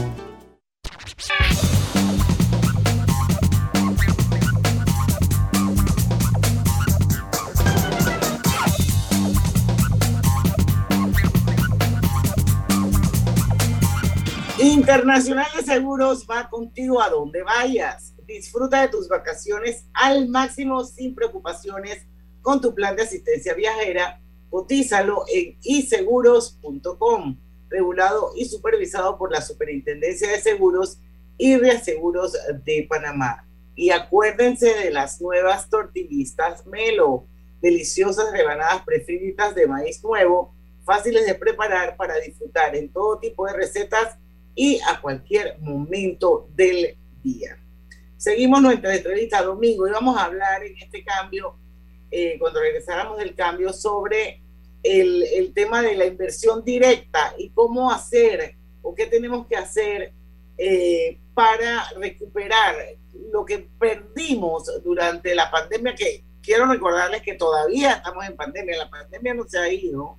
[14.58, 18.14] Internacional de Seguros va contigo a donde vayas.
[18.26, 22.06] disfruta de tus vacaciones al máximo sin preocupaciones
[22.40, 24.22] con tu plan de asistencia viajera.
[24.52, 27.38] Cotízalo en iseguros.com,
[27.70, 30.98] regulado y supervisado por la Superintendencia de Seguros
[31.38, 33.46] y Reaseguros de Panamá.
[33.74, 37.24] Y acuérdense de las nuevas tortillistas Melo,
[37.62, 43.54] deliciosas rebanadas prefritas de maíz nuevo, fáciles de preparar para disfrutar en todo tipo de
[43.54, 44.18] recetas
[44.54, 47.56] y a cualquier momento del día.
[48.18, 51.56] Seguimos nuestra entrevista domingo y vamos a hablar en este cambio,
[52.10, 54.41] eh, cuando regresáramos del cambio, sobre
[54.82, 60.12] el, el, tema de la inversión directa y cómo hacer o qué tenemos que hacer
[60.58, 62.74] eh, para recuperar
[63.32, 68.90] lo que perdimos durante la pandemia, que quiero recordarles que todavía estamos en pandemia, la
[68.90, 70.16] pandemia no se ha ido.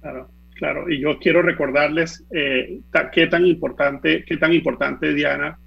[0.00, 2.80] Claro, claro, y yo quiero recordarles eh,
[3.12, 5.58] qué tan importante, qué tan importante, Diana,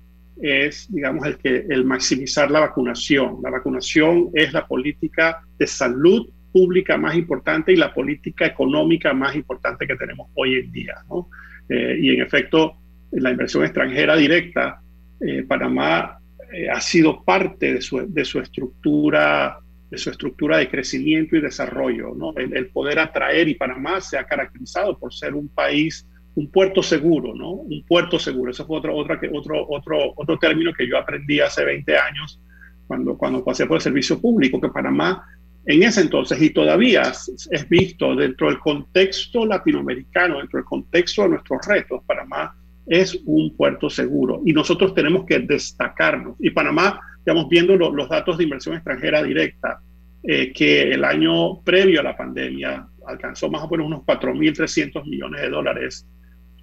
[0.42, 3.40] es, digamos, el, que, el maximizar la vacunación.
[3.44, 9.36] La vacunación es la política de salud pública más importante y la política económica más
[9.36, 10.96] importante que tenemos hoy en día.
[11.10, 11.30] ¿no?
[11.70, 12.76] Eh, y en efecto,
[13.12, 14.82] la inversión extranjera directa,
[15.20, 16.20] eh, Panamá
[16.54, 19.58] eh, ha sido parte de su, de su, estructura
[19.90, 22.34] de su estructura de crecimiento y desarrollo, ¿no?
[22.38, 27.36] el, poder atraer y Panamá se ha caracterizado por ser un país, un puerto seguro,
[27.36, 27.52] ¿no?
[27.52, 28.52] Un puerto seguro.
[28.52, 32.40] Eso fue otro, otro, otro, otro, otro término que yo aprendí hace 20 años
[32.88, 35.26] cuando, cuando pasé por el servicio público, que Panamá
[35.66, 41.30] en ese entonces y todavía es visto dentro del contexto latinoamericano, dentro del contexto de
[41.30, 42.56] nuestros retos, Panamá
[42.88, 46.36] es un puerto seguro y nosotros tenemos que destacarnos.
[46.40, 49.80] Y Panamá, estamos viendo los datos de inversión extranjera directa,
[50.24, 55.42] eh, que el año previo a la pandemia alcanzó más o menos unos 4.300 millones
[55.42, 56.08] de dólares.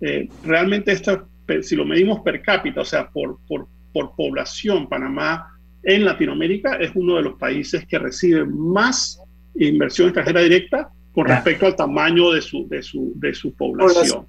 [0.00, 1.28] Eh, realmente esto,
[1.62, 6.91] si lo medimos per cápita, o sea, por, por, por población, Panamá en Latinoamérica es
[6.95, 9.21] uno de los países que recibe más
[9.55, 14.27] inversión extranjera directa con respecto al tamaño de su, de su, de su población.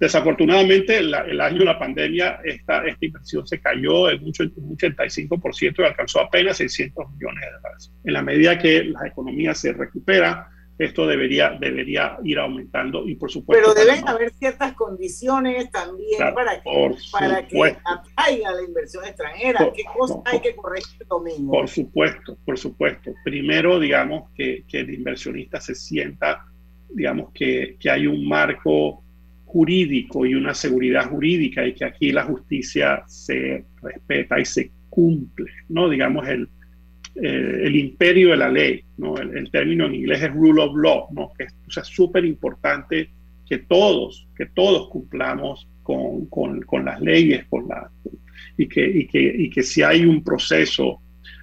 [0.00, 5.74] Desafortunadamente, el, el año de la pandemia, esta, esta inversión se cayó en un 85%
[5.78, 7.92] y alcanzó apenas 600 millones de dólares.
[8.04, 13.30] En la medida que la economía se recupera, esto debería, debería ir aumentando y por
[13.30, 13.74] supuesto...
[13.74, 19.72] Pero deben haber ciertas condiciones también para que, para que atraiga la inversión extranjera.
[19.74, 21.50] ¿Qué cosas hay que corregir, Domingo?
[21.50, 23.12] Por supuesto, por supuesto.
[23.24, 26.46] Primero, digamos, que, que el inversionista se sienta,
[26.90, 29.02] digamos, que, que hay un marco
[29.46, 35.50] jurídico y una seguridad jurídica y que aquí la justicia se respeta y se cumple,
[35.68, 35.88] ¿no?
[35.88, 36.48] Digamos, el,
[37.14, 39.16] eh, el imperio de la ley, ¿no?
[39.16, 41.32] El, término en inglés es rule of law, ¿no?
[41.38, 41.52] Es
[41.86, 43.10] súper importante
[43.46, 47.90] que todos, que todos cumplamos con, con, con, las leyes con la,
[48.56, 51.00] y, que, y, que, y que si hay un proceso,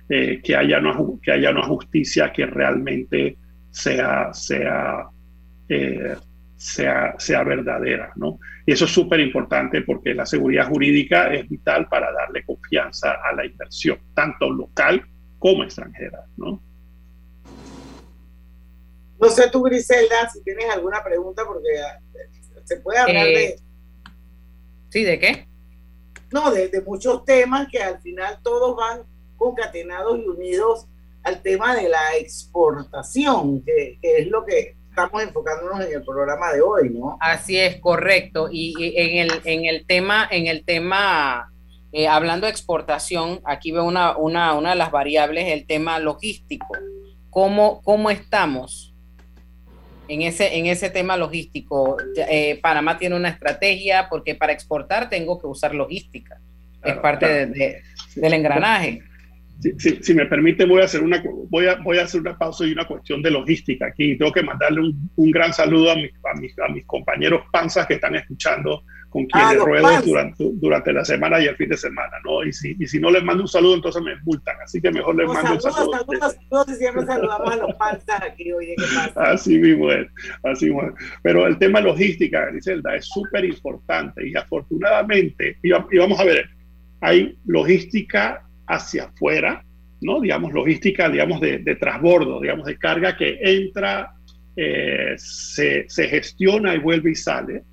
[0.07, 3.37] eh, que, haya una, que haya una justicia que realmente
[3.71, 5.07] sea, sea
[5.67, 6.15] eh,
[6.55, 8.39] sea, sea verdadera, ¿no?
[8.65, 13.33] Y eso es súper importante porque la seguridad jurídica es vital para darle confianza a
[13.35, 15.03] la inversión, tanto local
[15.39, 16.61] como extranjera, ¿no?
[19.19, 23.45] No sé tú, Griselda, si tienes alguna pregunta, porque eh, se puede hablar de...
[23.45, 23.55] Eh,
[24.89, 25.47] ¿Sí, de qué?
[26.31, 29.03] No, de, de, muchos temas que al final todos van
[29.37, 30.87] concatenados y unidos
[31.23, 36.53] al tema de la exportación, que, que es lo que estamos enfocándonos en el programa
[36.53, 37.17] de hoy, ¿no?
[37.19, 38.47] Así es, correcto.
[38.49, 41.51] Y, en, el, en el tema, en el tema
[41.97, 46.67] eh, hablando de exportación, aquí veo una, una, una, de las variables, el tema logístico.
[47.29, 48.93] ¿Cómo, cómo estamos
[50.09, 51.95] en ese, en ese tema logístico?
[52.29, 56.37] Eh, Panamá tiene una estrategia porque para exportar tengo que usar logística.
[56.83, 57.81] es parte de, de,
[58.17, 59.01] del engranaje.
[59.77, 62.65] Si, si, me permite, voy a, hacer una, voy, a, voy a hacer una pausa
[62.65, 64.17] y una cuestión de logística aquí.
[64.17, 67.87] Tengo que mandarle un, un gran saludo a mis, a, mis, a mis compañeros panzas
[67.87, 68.83] que están escuchando,
[69.15, 72.43] con quienes ah, ruedo durante, durante la semana y el fin de semana, ¿no?
[72.43, 74.57] Y si, y si no les mando un saludo, entonces me multan.
[74.61, 75.91] Así que mejor les mando saludos, un saludo.
[75.93, 79.31] Saludos, saludos, siempre saludamos a los panzas aquí, oye, ¿qué pasa?
[79.31, 80.07] Así mismo es,
[80.43, 80.93] así mismo es.
[81.23, 86.49] Pero el tema logística, Griselda, es súper importante y afortunadamente, y, y vamos a ver,
[86.99, 89.63] hay logística hacia afuera,
[90.01, 90.19] ¿no?
[90.19, 94.11] Digamos, logística, digamos, de, de transbordo, digamos, de carga que entra,
[94.57, 97.63] eh, se, se, gestiona y vuelve y sale.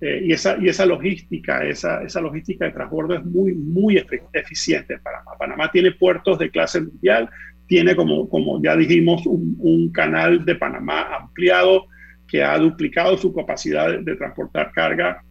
[0.00, 4.94] Eh, y, esa, y esa logística, esa, esa logística de transbordo es muy, muy eficiente
[4.94, 5.32] en Panamá.
[5.38, 7.28] Panamá tiene puertos de clase mundial,
[7.66, 11.86] tiene, como, como ya dijimos, un, un canal de Panamá ampliado
[12.28, 15.22] que ha duplicado su capacidad de, de transportar carga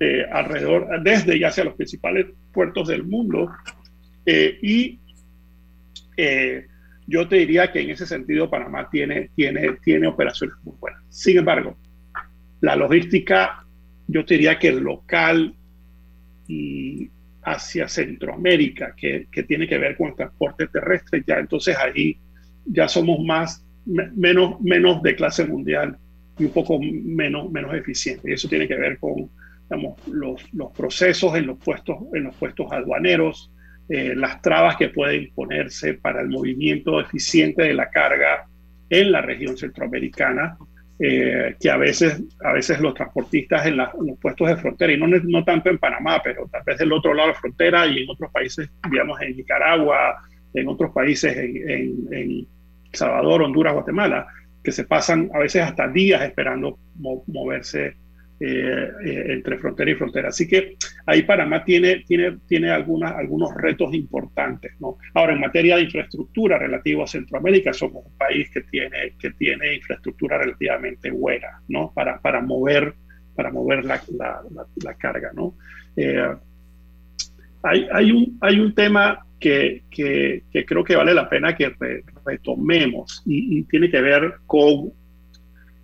[0.00, 3.50] eh, alrededor, desde y hacia los principales puertos del mundo
[4.26, 5.00] Eh, y
[6.16, 6.66] eh,
[7.06, 11.02] yo te diría que en ese sentido Panamá tiene, tiene, tiene operaciones muy buenas.
[11.10, 11.76] Sin embargo,
[12.60, 13.63] la logística,
[14.06, 15.54] yo te diría que local
[16.46, 17.10] y
[17.42, 22.18] hacia Centroamérica, que, que tiene que ver con el transporte terrestre, ya entonces ahí
[22.64, 25.98] ya somos más, menos, menos de clase mundial
[26.38, 28.24] y un poco menos, menos eficientes.
[28.24, 29.30] Y eso tiene que ver con
[29.68, 33.50] digamos, los, los procesos en los puestos, en los puestos aduaneros,
[33.88, 38.46] eh, las trabas que pueden ponerse para el movimiento eficiente de la carga
[38.88, 40.56] en la región centroamericana,
[40.98, 45.08] eh, que a veces, a veces los transportistas en, los puestos de frontera, y no,
[45.08, 48.10] no tanto en Panamá, pero tal vez del otro lado de la frontera y en
[48.10, 50.22] otros países, digamos en Nicaragua,
[50.52, 52.46] en otros países, en, en,
[52.92, 54.28] Salvador, Honduras, Guatemala,
[54.62, 56.78] que se pasan a veces hasta días esperando
[57.26, 57.96] moverse
[58.40, 60.28] eh, eh, entre frontera y frontera.
[60.28, 60.76] Así que
[61.06, 64.72] ahí Panamá tiene, tiene, tiene algunas, algunos retos importantes.
[64.80, 64.98] ¿no?
[65.14, 69.76] Ahora, en materia de infraestructura relativo a Centroamérica, somos un país que tiene, que tiene
[69.76, 71.92] infraestructura relativamente buena ¿no?
[71.94, 72.94] para, para mover,
[73.36, 74.02] para mover la,
[74.82, 75.30] la, carga.
[75.32, 75.54] ¿no?
[75.96, 76.28] Eh,
[77.62, 81.72] hay, hay, un, hay un tema que, que, que, creo que vale la pena que
[82.26, 84.92] retomemos y, y tiene que ver con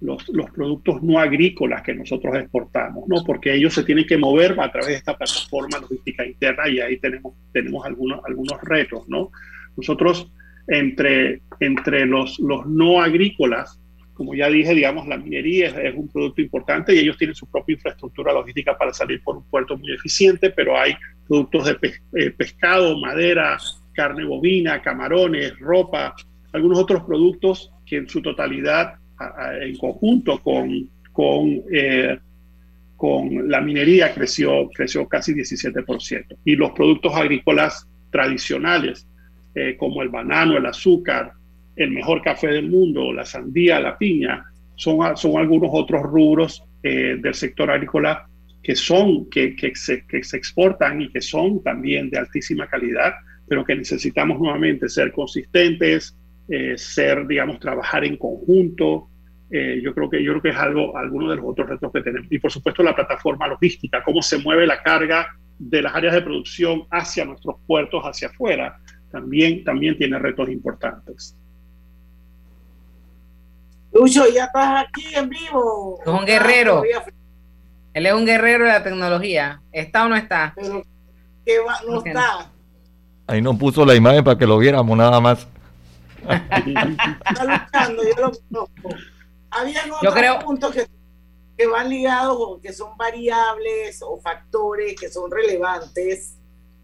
[0.01, 3.23] los, los, productos no agrícolas que nosotros exportamos, ¿no?
[3.25, 6.99] Porque ellos se tienen que mover a través de esta plataforma logística interna y ahí
[6.99, 9.31] tenemos, tenemos algunos, algunos retos, ¿no?
[9.77, 10.33] Nosotros,
[10.69, 13.79] entre, entre los, los no agrícolas,
[14.15, 17.75] como ya dije, digamos, la minería es, un producto importante y ellos tienen su propia
[17.75, 20.95] infraestructura logística para salir por un puerto muy eficiente, pero hay
[21.27, 23.57] productos de eh, pescado, madera,
[23.95, 26.15] carne bovina, camarones, ropa,
[26.53, 29.00] algunos otros productos que en su totalidad
[29.61, 32.19] en conjunto con, con, eh,
[32.97, 36.37] con la minería creció, creció casi 17%.
[36.45, 39.07] Y los productos agrícolas tradicionales,
[39.55, 41.33] eh, como el banano, el azúcar,
[41.77, 44.45] el mejor café del mundo, la sandía, la piña,
[44.77, 48.27] son, son algunos otros rubros eh, del sector agrícola
[48.63, 53.15] que son, que, que, se, que se exportan y que son también de altísima calidad,
[53.49, 56.17] pero que necesitamos nuevamente ser consistentes,
[56.77, 59.11] ser, digamos, trabajar en conjunto,
[59.51, 62.03] eh, yo creo que yo creo que es algo alguno de los otros retos que
[62.03, 62.31] tenemos.
[62.31, 66.23] Y por supuesto la plataforma logística cómo se mueve la carga de las áreas de
[66.23, 68.79] producción hacia nuestros puertos hacia afuera
[69.11, 71.37] también también tiene retos importantes.
[73.93, 75.99] Lucho ya estás aquí en vivo.
[76.01, 76.83] Es un guerrero.
[77.93, 79.61] Él es un guerrero de la tecnología.
[79.73, 80.85] Está o no está Pero,
[81.45, 81.75] ¿qué va?
[81.89, 82.53] no está.
[83.27, 85.49] Ahí nos puso la imagen para que lo viéramos nada más
[87.31, 88.97] está luchando yo lo conozco
[89.51, 90.87] había otros puntos que,
[91.57, 96.37] que van ligados, que son variables o factores que son relevantes,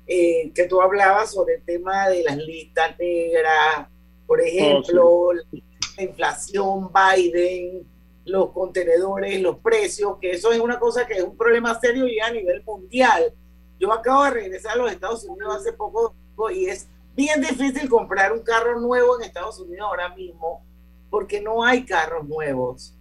[0.07, 3.89] eh, que tú hablabas sobre el tema de las listas negras,
[4.27, 7.87] por ejemplo, oh, la inflación, Biden,
[8.25, 12.27] los contenedores, los precios, que eso es una cosa que es un problema serio ya
[12.27, 13.33] a nivel mundial.
[13.79, 16.15] Yo acabo de regresar a los Estados Unidos hace poco
[16.53, 20.65] y es bien difícil comprar un carro nuevo en Estados Unidos ahora mismo
[21.11, 22.93] porque no hay carros nuevos.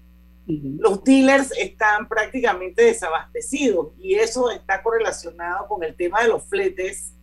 [0.47, 7.13] Los dealers están prácticamente desabastecidos y eso está correlacionado con el tema de los fletes,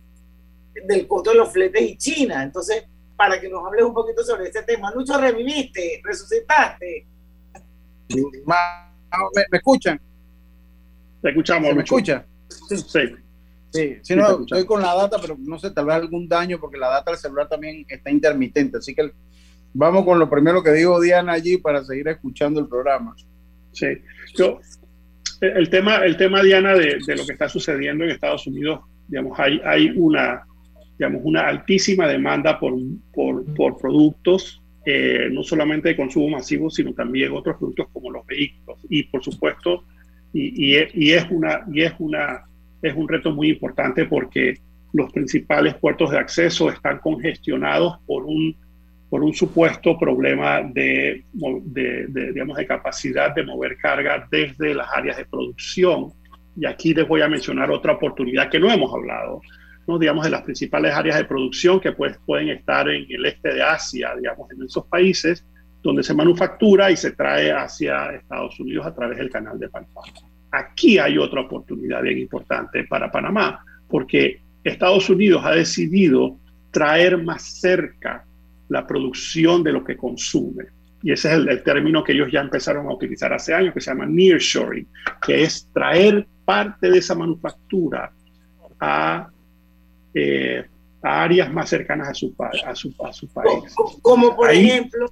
[0.87, 2.43] del costo de los fletes y China.
[2.43, 2.83] Entonces,
[3.15, 7.07] para que nos hables un poquito sobre ese tema, Lucho, reviviste, resucitaste.
[8.09, 10.01] ¿Me, escuchan?
[11.21, 11.73] Te escuchamos.
[11.73, 12.25] ¿Me escucha?
[12.49, 13.15] Sí.
[13.73, 16.77] Sí, sí no, estoy con la data, pero no sé, tal vez algún daño, porque
[16.77, 19.11] la data del celular también está intermitente, así que
[19.73, 23.15] vamos con lo primero que dijo Diana allí para seguir escuchando el programa.
[23.71, 23.87] Sí,
[24.35, 24.59] yo,
[25.41, 29.39] el tema, el tema Diana, de, de, lo que está sucediendo en Estados Unidos, digamos,
[29.39, 30.45] hay, hay una,
[30.99, 32.75] digamos, una altísima demanda por,
[33.11, 38.23] por, por productos, eh, no solamente de consumo masivo, sino también otros productos como los
[38.27, 38.79] vehículos.
[38.87, 39.83] Y por supuesto,
[40.31, 42.43] y, y, es, y es, una, y es, una,
[42.83, 44.59] es un reto muy importante porque
[44.91, 48.55] los principales puertos de acceso están congestionados por un
[49.09, 55.17] por un supuesto problema de, de, digamos, de capacidad de mover carga desde las áreas
[55.17, 56.11] de producción.
[56.57, 59.39] Y aquí les voy a mencionar otra oportunidad que no hemos hablado,
[59.87, 59.99] ¿no?
[59.99, 63.61] digamos, de las principales áreas de producción que pues, pueden estar en el este de
[63.61, 65.45] Asia, digamos, en esos países
[65.83, 70.01] donde se manufactura y se trae hacia Estados Unidos a través del canal de Panamá.
[70.53, 76.37] Aquí hay otra oportunidad bien importante para Panamá, porque Estados Unidos ha decidido
[76.69, 78.23] traer más cerca
[78.69, 80.65] la producción de lo que consume.
[81.01, 83.89] Y ese es el, término que ellos ya empezaron a utilizar hace años, que se
[83.89, 84.87] llama nearshoring,
[85.25, 88.11] que es traer parte de esa manufactura
[88.79, 89.27] a,
[90.13, 90.65] eh,
[91.01, 93.73] a áreas más cercanas a su, a su, a su país.
[94.03, 95.07] Como por ejemplo.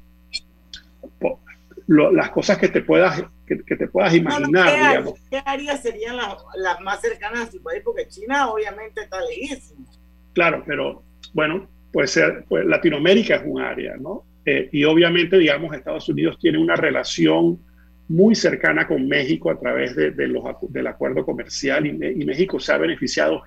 [1.92, 5.20] Las cosas que te puedas, que, te puedas imaginar, ¿qué, digamos.
[5.30, 7.82] ¿Qué áreas serían las, las más cercanas a su país?
[7.84, 9.86] Porque China obviamente está lejísimo.
[10.34, 14.24] Claro, pero bueno, puede ser, pues Latinoamérica es un área, ¿no?
[14.46, 17.60] Eh, y obviamente, digamos, Estados Unidos tiene una relación
[18.08, 22.78] muy cercana con México a través de, los, del acuerdo comercial y, México se ha
[22.78, 23.44] beneficiado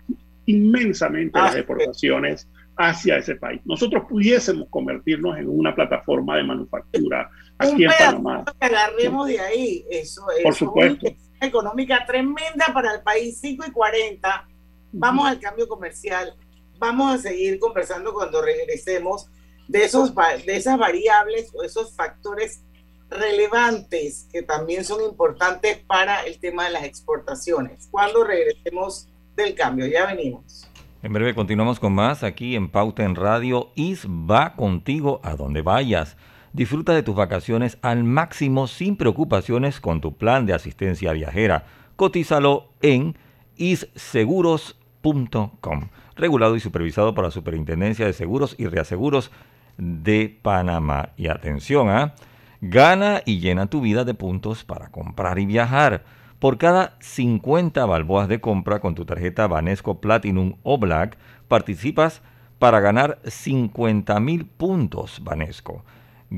[0.47, 3.61] inmensamente de las exportaciones hacia ese país.
[3.64, 8.44] Nosotros pudiésemos convertirnos en una plataforma de manufactura aquí en Panamá.
[8.61, 11.07] Que agarremos de ahí, eso es Por supuesto.
[11.07, 14.48] una económica tremenda para el país, 5 y 40.
[14.92, 16.34] Vamos al cambio comercial,
[16.78, 19.28] vamos a seguir conversando cuando regresemos
[19.68, 22.62] de, esos, de esas variables o esos factores
[23.11, 27.88] relevantes que también son importantes para el tema de las exportaciones.
[27.90, 30.68] Cuando regresemos del cambio, ya venimos.
[31.02, 33.70] En breve continuamos con más aquí en Pauta en Radio.
[33.74, 36.16] IS va contigo a donde vayas.
[36.55, 41.64] Disfruta de tus vacaciones al máximo sin preocupaciones con tu plan de asistencia viajera.
[41.96, 43.16] Cotízalo en
[43.57, 45.88] isseguros.com.
[46.14, 49.32] Regulado y supervisado por la Superintendencia de Seguros y Reaseguros
[49.78, 51.09] de Panamá.
[51.16, 52.14] Y atención, ¿ah?
[52.61, 56.05] Gana y llena tu vida de puntos para comprar y viajar.
[56.38, 62.22] Por cada 50 balboas de compra con tu tarjeta Banesco Platinum o Black, participas
[62.61, 65.82] para ganar 50 mil puntos Banesco.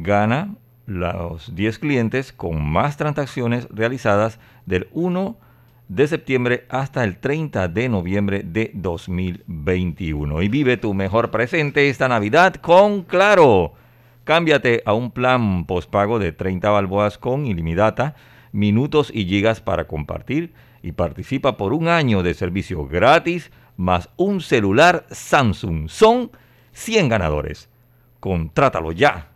[0.02, 5.38] Gana los 10 clientes con más transacciones realizadas del 1
[5.88, 10.42] de septiembre hasta el 30 de noviembre de 2021.
[10.42, 13.72] Y vive tu mejor presente esta Navidad con Claro.
[14.24, 18.16] Cámbiate a un plan postpago de 30 balboas con ilimitada,
[18.52, 24.40] minutos y gigas para compartir y participa por un año de servicio gratis más un
[24.40, 25.88] celular Samsung.
[25.88, 26.32] Son
[26.72, 27.70] 100 ganadores.
[28.20, 29.35] Contrátalo ya.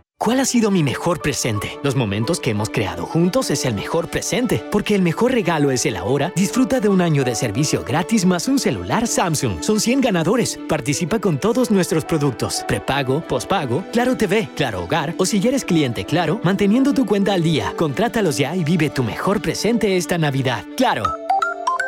[0.21, 1.79] ¿Cuál ha sido mi mejor presente?
[1.81, 5.83] Los momentos que hemos creado juntos es el mejor presente, porque el mejor regalo es
[5.87, 6.31] el ahora.
[6.35, 9.63] Disfruta de un año de servicio gratis más un celular Samsung.
[9.63, 10.59] Son 100 ganadores.
[10.69, 12.63] Participa con todos nuestros productos.
[12.67, 17.33] Prepago, pospago, Claro TV, Claro Hogar o si ya eres cliente Claro, manteniendo tu cuenta
[17.33, 17.73] al día.
[17.75, 20.63] Contrátalos ya y vive tu mejor presente esta Navidad.
[20.77, 21.20] Claro.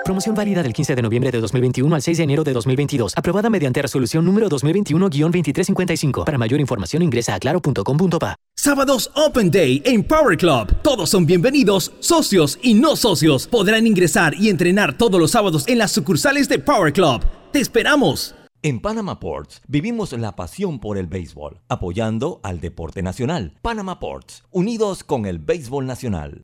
[0.04, 3.14] Promoción válida del 15 de noviembre de 2021 al 6 de enero de 2022.
[3.16, 6.26] Aprobada mediante resolución número 2021-2355.
[6.26, 8.36] Para mayor información ingresa a claro.com.pa.
[8.56, 10.76] Sábados Open Day en Power Club.
[10.82, 13.48] Todos son bienvenidos, socios y no socios.
[13.48, 17.24] Podrán ingresar y entrenar todos los sábados en las sucursales de Power Club.
[17.52, 18.36] ¡Te esperamos!
[18.66, 23.58] En Panama Ports vivimos la pasión por el béisbol, apoyando al deporte nacional.
[23.62, 26.44] Panama Ports, unidos con el béisbol nacional.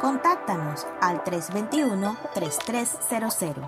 [0.00, 3.66] Contáctanos al 321-3300.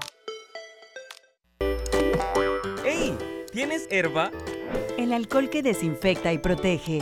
[2.85, 3.17] ¡Ey!
[3.51, 4.31] ¿Tienes herba?
[4.99, 7.01] El alcohol que desinfecta y protege.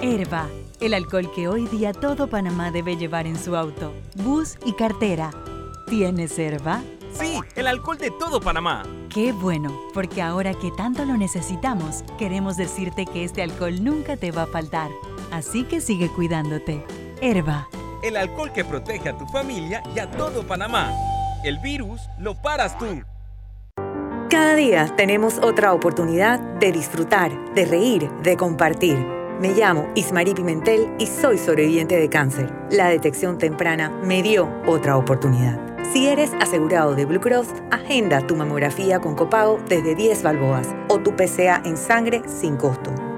[0.00, 0.48] Herba,
[0.80, 5.32] el alcohol que hoy día todo Panamá debe llevar en su auto, bus y cartera.
[5.86, 6.80] ¿Tienes herba?
[7.12, 8.84] Sí, el alcohol de todo Panamá.
[9.12, 14.30] Qué bueno, porque ahora que tanto lo necesitamos, queremos decirte que este alcohol nunca te
[14.30, 14.90] va a faltar.
[15.30, 16.82] Así que sigue cuidándote.
[17.20, 17.68] Herba
[18.02, 20.92] el alcohol que protege a tu familia y a todo Panamá.
[21.44, 23.02] El virus lo paras tú.
[24.28, 28.96] Cada día tenemos otra oportunidad de disfrutar, de reír, de compartir.
[29.40, 32.52] Me llamo Ismarí Pimentel y soy sobreviviente de cáncer.
[32.70, 35.58] La detección temprana me dio otra oportunidad.
[35.92, 41.00] Si eres asegurado de Blue Cross, agenda tu mamografía con copago desde 10 balboas o
[41.00, 42.92] tu PCA en sangre sin costo.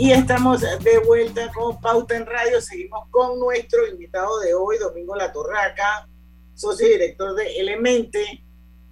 [0.00, 2.58] Y estamos de vuelta con Pauta en Radio.
[2.62, 6.08] Seguimos con nuestro invitado de hoy, Domingo La Torraca,
[6.54, 8.42] socio y director de Elemente,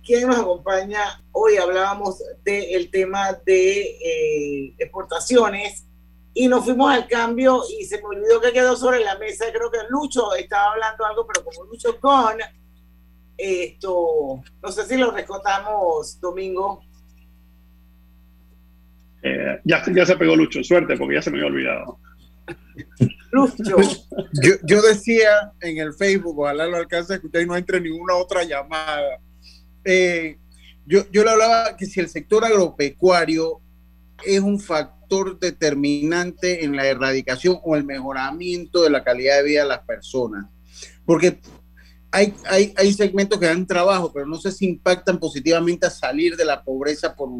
[0.04, 1.24] quien nos acompaña.
[1.32, 5.86] Hoy hablábamos del tema de eh, exportaciones
[6.34, 9.46] y nos fuimos al cambio y se me olvidó que quedó sobre la mesa.
[9.50, 12.36] Creo que Lucho estaba hablando algo, pero como Lucho con
[13.38, 16.82] esto, no sé si lo rescatamos, Domingo.
[19.22, 21.98] Eh, ya, ya se pegó Lucho, suerte, porque ya se me había olvidado.
[23.30, 23.76] Lucho.
[24.42, 28.14] Yo, yo decía en el Facebook, ojalá lo alcance a escuchar y no entre ninguna
[28.14, 29.18] otra llamada.
[29.84, 30.38] Eh,
[30.86, 33.60] yo, yo le hablaba que si el sector agropecuario
[34.24, 39.62] es un factor determinante en la erradicación o el mejoramiento de la calidad de vida
[39.62, 40.46] de las personas.
[41.04, 41.38] Porque
[42.10, 46.36] hay, hay, hay segmentos que dan trabajo, pero no sé si impactan positivamente a salir
[46.36, 47.30] de la pobreza por,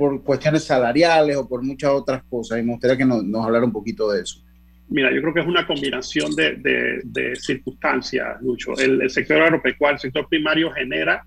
[0.00, 2.58] por cuestiones salariales o por muchas otras cosas.
[2.58, 4.42] Y me gustaría que nos, nos hablara un poquito de eso.
[4.88, 8.72] Mira, yo creo que es una combinación de, de, de circunstancias, Lucho.
[8.78, 11.26] El, el, sector agropecuario, el sector primario genera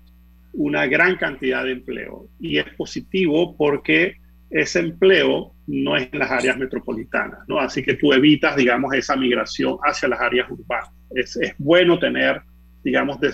[0.54, 4.16] una gran cantidad de empleo y es positivo porque
[4.50, 7.60] ese empleo no es en las áreas metropolitanas, ¿no?
[7.60, 10.90] Así que tú evitas, digamos, esa migración hacia las áreas urbanas.
[11.14, 12.42] Es, es bueno tener,
[12.82, 13.30] digamos, de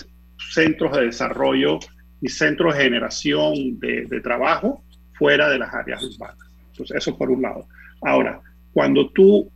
[0.50, 1.78] centros de desarrollo
[2.20, 4.84] y centros de generación de, de trabajo
[5.20, 6.38] fuera de las áreas urbanas.
[6.72, 7.68] Entonces, eso por un lado.
[8.00, 8.40] Ahora,
[8.72, 9.50] cuando tú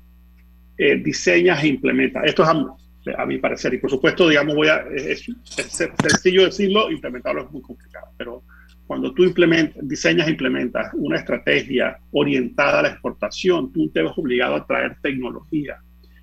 [0.77, 4.69] eh, diseñas e implementas, esto es a, a, mi parecer, y por supuesto, digamos, voy
[4.69, 8.43] a, es, es sencillo decirlo, implementarlo es muy complicado, pero
[8.87, 14.13] cuando tú implementas, diseñas e implementas una estrategia orientada a la exportación, tú te ves
[14.17, 15.79] obligado a traer tecnología.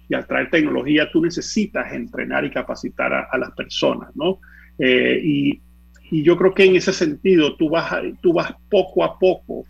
[0.07, 4.39] Y al traer tecnología, tú necesitas entrenar y capacitar a, a las personas, ¿no?
[4.77, 5.61] Eh, y,
[6.11, 7.91] y, yo creo que en ese sentido, tú vas,
[8.21, 9.65] tú vas poco a poco,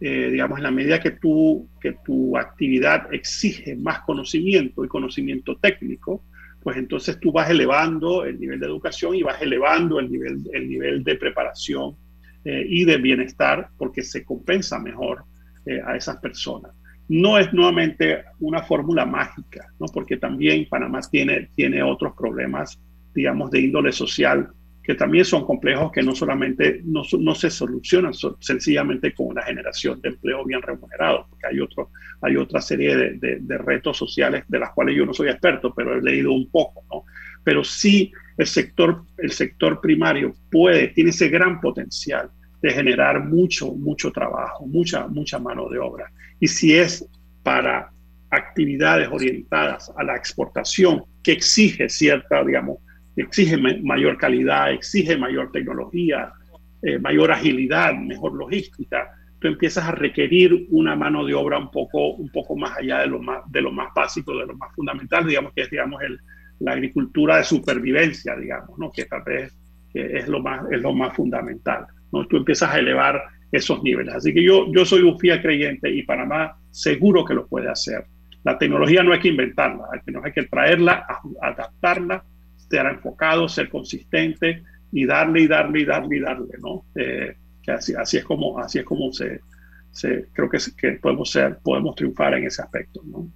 [0.00, 5.56] eh, digamos, en la medida que, tú, que tu actividad exige más conocimiento y conocimiento
[5.56, 6.22] técnico,
[6.62, 10.68] pues entonces tú vas elevando el nivel de educación y vas elevando el nivel, el
[10.68, 11.94] nivel de preparación
[12.44, 15.24] eh, y de bienestar porque se compensa mejor
[15.66, 16.72] eh, a esas personas.
[17.08, 19.86] No es nuevamente una fórmula mágica, ¿no?
[19.92, 22.80] porque también Panamá tiene, tiene otros problemas,
[23.14, 24.50] digamos, de índole social
[24.84, 29.42] que también son complejos que no solamente no, no se solucionan so, sencillamente con una
[29.42, 33.96] generación de empleo bien remunerado, porque hay, otro, hay otra serie de, de, de, retos
[33.96, 37.04] sociales de las cuales yo no soy experto, pero he leído un poco, ¿no?
[37.42, 42.30] Pero sí el sector, el sector primario puede, tiene ese gran potencial
[42.60, 46.10] de generar mucho, mucho trabajo, mucha, mucha mano de obra.
[46.40, 47.06] Y si es
[47.42, 47.90] para
[48.30, 52.78] actividades orientadas a la exportación, que exige cierta, digamos,
[53.16, 56.32] exige mayor calidad, exige mayor tecnología,
[56.82, 62.14] eh, mayor agilidad, mejor logística, tú empiezas a requerir una mano de obra un poco,
[62.14, 65.26] un poco más allá de lo más, de lo más básico, de lo más fundamental,
[65.26, 66.18] digamos que es digamos, el,
[66.60, 68.90] la agricultura de supervivencia, digamos, ¿no?
[68.90, 69.56] que tal vez
[69.92, 71.86] es, lo más, es lo más fundamental.
[72.12, 72.26] ¿no?
[72.26, 74.14] Tú empiezas a elevar esos niveles.
[74.14, 78.04] Así que yo, yo soy un fiel creyente y Panamá seguro que lo puede hacer.
[78.44, 81.06] La tecnología no hay que inventarla, hay que, no hay que traerla,
[81.40, 82.24] adaptarla
[82.76, 84.62] estar enfocado, ser consistente
[84.92, 86.84] y darle y darle y darle y darle, ¿no?
[86.94, 89.40] Eh, que así, así, es como, así es como se,
[89.90, 93.28] se creo que, que, podemos ser, podemos triunfar en ese aspecto, ¿no?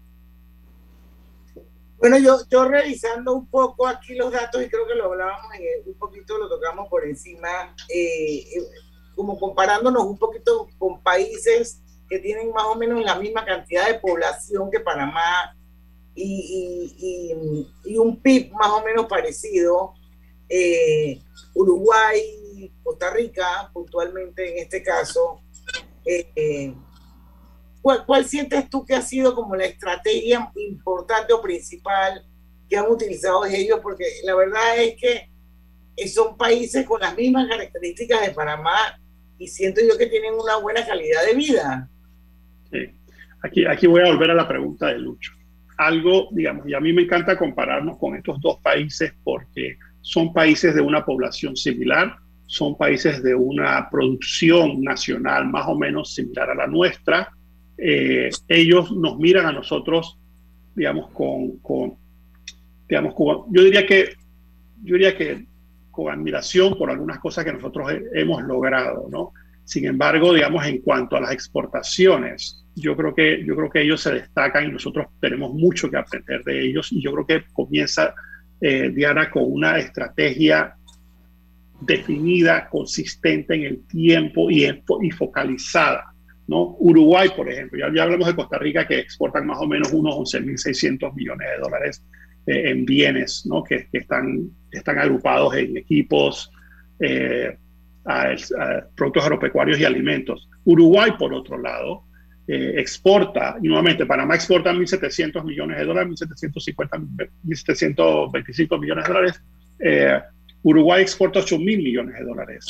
[1.98, 5.90] Bueno, yo, yo revisando un poco aquí los datos y creo que lo hablábamos en,
[5.90, 8.44] un poquito, lo tocamos por encima, eh,
[9.16, 13.98] como comparándonos un poquito con países que tienen más o menos la misma cantidad de
[13.98, 15.56] población que Panamá,
[16.20, 19.94] y, y, y, un PIB más o menos parecido.
[20.48, 21.20] Eh,
[21.54, 25.40] Uruguay Costa Rica, puntualmente en este caso,
[26.04, 26.74] eh,
[27.82, 32.24] ¿cuál, ¿cuál sientes tú que ha sido como la estrategia importante o principal
[32.68, 33.80] que han utilizado ellos?
[33.82, 38.98] Porque la verdad es que son países con las mismas características de Panamá
[39.38, 41.90] y siento yo que tienen una buena calidad de vida.
[42.70, 42.78] Sí.
[43.42, 45.37] Aquí, aquí voy a volver a la pregunta de Lucho.
[45.78, 50.74] Algo, digamos, y a mí me encanta compararnos con estos dos países porque son países
[50.74, 52.16] de una población similar,
[52.46, 57.30] son países de una producción nacional más o menos similar a la nuestra.
[57.76, 60.18] Eh, ellos nos miran a nosotros,
[60.74, 61.94] digamos, con,
[62.88, 63.14] digamos,
[63.50, 64.14] yo diría que,
[64.82, 65.46] yo diría que
[65.90, 69.32] con admiración por algunas cosas que nosotros hemos logrado, ¿no?
[69.68, 74.00] Sin embargo, digamos, en cuanto a las exportaciones, yo creo que, yo creo que ellos
[74.00, 78.14] se destacan y nosotros tenemos mucho que aprender de ellos y yo creo que comienza
[78.62, 80.74] eh, Diana con una estrategia
[81.82, 86.14] definida, consistente en el tiempo y, y focalizada.
[86.46, 86.74] ¿no?
[86.78, 90.14] Uruguay, por ejemplo, ya, ya, hablamos de Costa Rica que exportan más o menos unos
[90.14, 92.02] 11.600 millones de dólares
[92.46, 93.62] eh, en bienes ¿no?
[93.62, 96.50] que, que, están, están agrupados en equipos,
[97.00, 97.58] eh,
[98.08, 98.34] a,
[98.96, 100.48] productos agropecuarios y alimentos.
[100.64, 102.04] Uruguay, por otro lado,
[102.46, 109.42] eh, exporta, y nuevamente Panamá exporta 1.700 millones de dólares, 1.750, 1.725 millones de dólares,
[109.80, 110.20] eh,
[110.62, 112.66] Uruguay exporta 8.000 millones de dólares.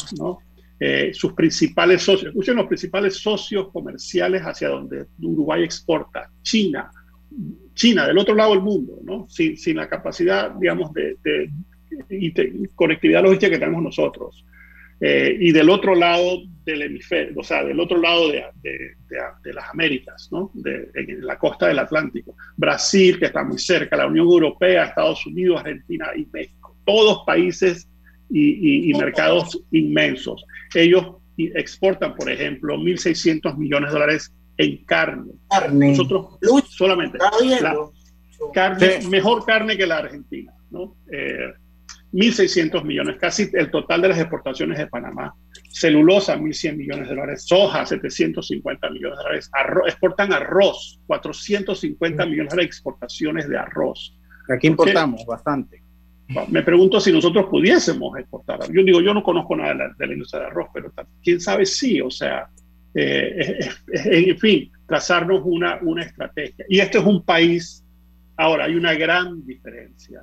[0.81, 6.91] Eh, sus principales socios, escuchen los principales socios comerciales hacia donde Uruguay exporta, China,
[7.75, 9.27] China, del otro lado del mundo.
[9.29, 11.17] Sin, la capacidad, digamos, de
[12.75, 14.45] conectividad logística que tenemos nosotros.
[15.01, 18.97] Eh, y del otro lado del hemisferio, o sea, del otro lado de, de,
[19.45, 20.51] de las Américas, ¿no?
[20.65, 22.35] en la costa del Atlántico.
[22.57, 26.77] Brasil, que está muy cerca, la Unión Europea, Estados Unidos, Argentina y México.
[26.85, 27.89] Todos países
[28.29, 30.45] y, y, y mercados inmensos.
[30.75, 35.33] Ellos exportan, por ejemplo, 1.600 millones de dólares en carne.
[35.49, 35.91] Carne.
[35.91, 36.39] Nosotros
[36.69, 37.77] solamente la
[38.53, 40.97] carne, mejor carne que la Argentina, ¿no?
[41.11, 41.53] Eh,
[42.13, 45.35] 1.600 millones, casi el total de las exportaciones de Panamá.
[45.71, 47.45] Celulosa, 1.100 millones de dólares.
[47.47, 49.51] Soja, 750 millones de dólares.
[49.53, 54.17] Arroz, exportan arroz, 450 millones de dólares exportaciones de arroz.
[54.49, 55.83] Aquí importamos bastante.
[56.49, 58.61] Me pregunto si nosotros pudiésemos exportar.
[58.71, 60.93] Yo digo, yo no conozco nada de la, de la industria de arroz, pero
[61.23, 62.49] quién sabe si, o sea,
[62.95, 66.65] eh, en fin, trazarnos una, una estrategia.
[66.69, 67.85] Y este es un país,
[68.37, 70.23] ahora hay una gran diferencia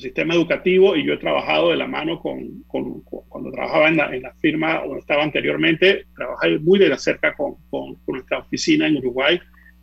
[0.00, 3.96] sistema educativo y yo he trabajado de la mano con, con, con cuando trabajaba en
[3.96, 8.38] la, en la, firma o estaba anteriormente, trabajé muy de la cerca con, con, nuestra
[8.38, 9.40] oficina en Uruguay,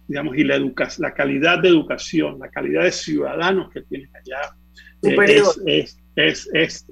[0.08, 4.56] digamos, y la, educa la calidad de educación, la calidad de ciudadanos que tienen allá
[5.04, 6.86] eh, es, es, es,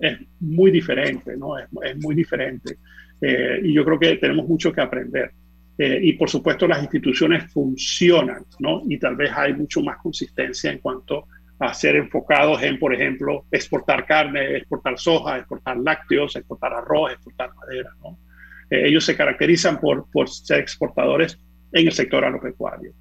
[0.00, 1.58] es, muy diferente, ¿no?
[1.58, 2.78] Es, muy diferente.
[3.20, 5.32] Eh, y yo creo que tenemos mucho que aprender.
[5.76, 8.82] Eh, y por supuesto las instituciones funcionan, ¿no?
[8.88, 11.37] Y tal vez hay mucho más consistencia en cuanto a
[11.72, 17.90] ser enfocados en, por ejemplo, exportar carne, exportar soja, exportar lácteos, exportar arroz, exportar madera.
[18.00, 18.18] ¿no?
[18.70, 21.38] Eh, ellos se caracterizan por, por ser exportadores
[21.72, 22.92] en el sector agropecuario.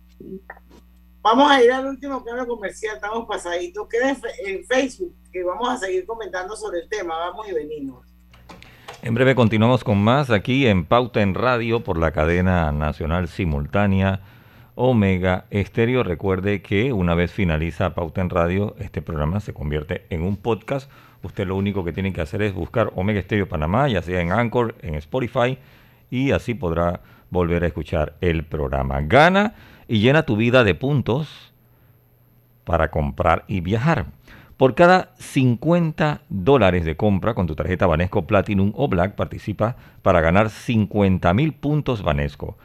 [1.21, 3.87] Vamos a ir al último plano comercial, estamos pasaditos.
[3.89, 7.17] Queda en Facebook, que vamos a seguir comentando sobre el tema.
[7.17, 8.07] Vamos y venimos.
[9.03, 14.21] En breve continuamos con más aquí en Pauta en Radio por la cadena nacional simultánea
[14.77, 16.03] Omega Estéreo.
[16.03, 20.89] Recuerde que una vez finaliza Pauta en Radio, este programa se convierte en un podcast.
[21.23, 24.31] Usted lo único que tiene que hacer es buscar Omega Estéreo Panamá, ya sea en
[24.31, 25.57] Anchor, en Spotify,
[26.11, 27.01] y así podrá
[27.31, 29.01] volver a escuchar el programa.
[29.01, 29.55] Gana
[29.87, 31.51] y llena tu vida de puntos
[32.63, 34.05] para comprar y viajar.
[34.57, 40.21] Por cada 50 dólares de compra con tu tarjeta Banesco Platinum o Black participa para
[40.21, 42.57] ganar 50 mil puntos Banesco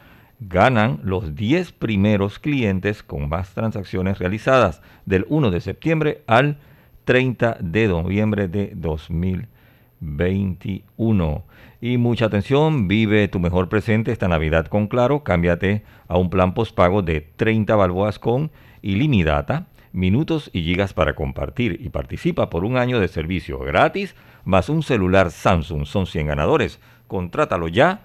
[0.49, 6.59] ganan los 10 primeros clientes con más transacciones realizadas del 1 de septiembre al
[7.05, 11.45] 30 de noviembre de 2021.
[11.81, 15.25] Y mucha atención, vive tu mejor presente esta Navidad con Claro.
[15.25, 21.81] Cámbiate a un plan postpago de 30 balboas con ilimitada, minutos y gigas para compartir
[21.83, 24.15] y participa por un año de servicio gratis
[24.45, 25.87] más un celular Samsung.
[25.87, 26.81] Son 100 ganadores.
[27.09, 28.03] Contrátalo ya.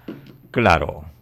[0.50, 1.17] Claro.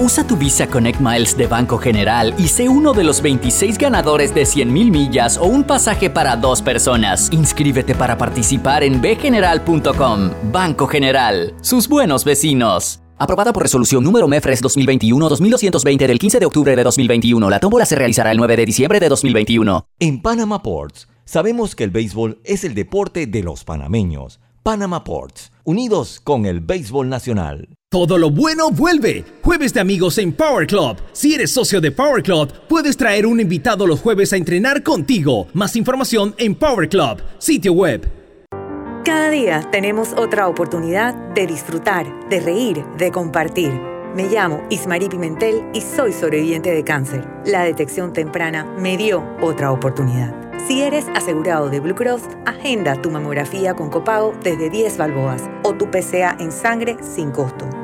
[0.00, 4.34] Usa tu Visa Connect Miles de Banco General y sé uno de los 26 ganadores
[4.34, 7.28] de 100.000 millas o un pasaje para dos personas.
[7.30, 10.30] Inscríbete para participar en bgeneral.com.
[10.50, 13.00] Banco General, sus buenos vecinos.
[13.18, 17.48] Aprobada por resolución número MEFRES 2021-2220 del 15 de octubre de 2021.
[17.48, 19.86] La tómbola se realizará el 9 de diciembre de 2021.
[20.00, 25.52] En Panama Ports, sabemos que el béisbol es el deporte de los panameños Panama Ports,
[25.62, 27.68] unidos con el béisbol nacional.
[27.94, 29.24] Todo lo bueno vuelve.
[29.40, 30.96] Jueves de amigos en Power Club.
[31.12, 35.46] Si eres socio de Power Club, puedes traer un invitado los jueves a entrenar contigo.
[35.52, 38.04] Más información en Power Club, sitio web.
[39.04, 43.70] Cada día tenemos otra oportunidad de disfrutar, de reír, de compartir.
[44.16, 47.24] Me llamo Ismarí Pimentel y soy sobreviviente de cáncer.
[47.46, 50.34] La detección temprana me dio otra oportunidad.
[50.66, 55.74] Si eres asegurado de Blue Cross, agenda tu mamografía con copago desde 10 balboas o
[55.74, 57.83] tu PCA en sangre sin costo.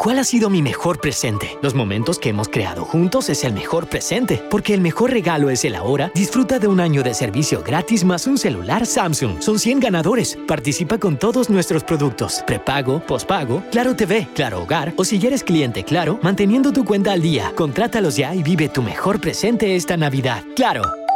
[0.00, 1.58] ¿Cuál ha sido mi mejor presente?
[1.60, 5.64] Los momentos que hemos creado juntos es el mejor presente, porque el mejor regalo es
[5.64, 6.12] el ahora.
[6.14, 9.42] Disfruta de un año de servicio gratis más un celular Samsung.
[9.42, 10.38] Son 100 ganadores.
[10.46, 12.44] Participa con todos nuestros productos.
[12.46, 17.20] Prepago, pospago, Claro TV, Claro Hogar o si eres cliente Claro, manteniendo tu cuenta al
[17.20, 17.50] día.
[17.56, 20.44] Contrátalos ya y vive tu mejor presente esta Navidad.
[20.54, 21.07] Claro.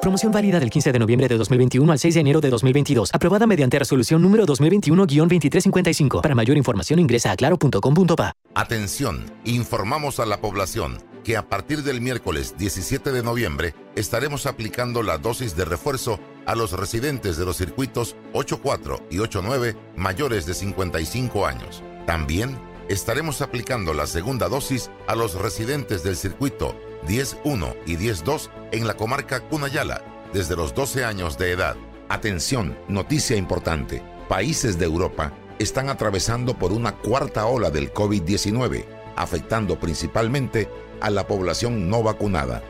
[0.00, 3.10] Promoción válida del 15 de noviembre de 2021 al 6 de enero de 2022.
[3.12, 6.22] Aprobada mediante resolución número 2021-2355.
[6.22, 8.32] Para mayor información ingresa a claro.com.pa.
[8.54, 15.02] Atención, informamos a la población que a partir del miércoles 17 de noviembre estaremos aplicando
[15.02, 20.54] la dosis de refuerzo a los residentes de los circuitos 84 y 89 mayores de
[20.54, 21.82] 55 años.
[22.06, 22.56] También
[22.88, 26.74] estaremos aplicando la segunda dosis a los residentes del circuito
[27.06, 31.76] 10.1 y 10.2 en la comarca Cunayala desde los 12 años de edad.
[32.08, 34.02] Atención, noticia importante.
[34.28, 38.84] Países de Europa están atravesando por una cuarta ola del COVID-19,
[39.16, 40.68] afectando principalmente
[41.00, 42.62] a la población no vacunada.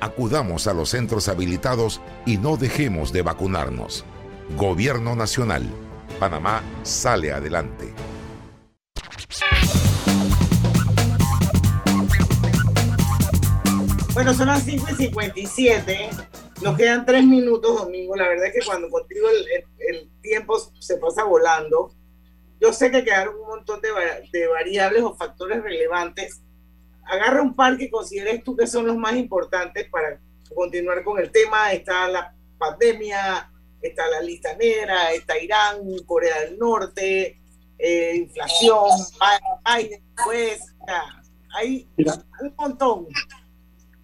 [0.00, 4.04] Acudamos a los centros habilitados y no dejemos de vacunarnos.
[4.56, 5.68] Gobierno Nacional.
[6.18, 7.92] Panamá sale adelante.
[14.20, 16.10] Bueno, son las 5 y 57.
[16.60, 18.14] Nos quedan tres minutos, Domingo.
[18.16, 21.94] La verdad es que cuando contigo el, el, tiempo se pasa volando.
[22.60, 23.88] Yo sé que quedaron un montón de,
[24.30, 26.42] de, variables o factores relevantes.
[27.04, 30.20] Agarra un par que consideres tú que son los más importantes para
[30.54, 31.72] continuar con el tema.
[31.72, 33.50] Está la pandemia,
[33.80, 37.40] está la lista negra, está Irán, Corea del Norte,
[37.78, 38.84] eh, inflación,
[39.64, 40.74] Biden, pues,
[41.54, 41.88] hay
[42.42, 43.06] un montón.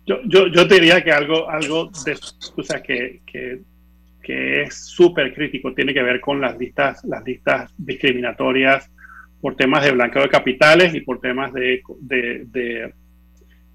[0.06, 2.16] Yo, yo, yo, te diría que algo, algo de,
[2.56, 3.60] o sea, que, que,
[4.22, 8.88] que es súper crítico tiene que ver con las listas, las listas discriminatorias
[9.40, 12.94] por temas de blanqueo de capitales y por temas de, de, de,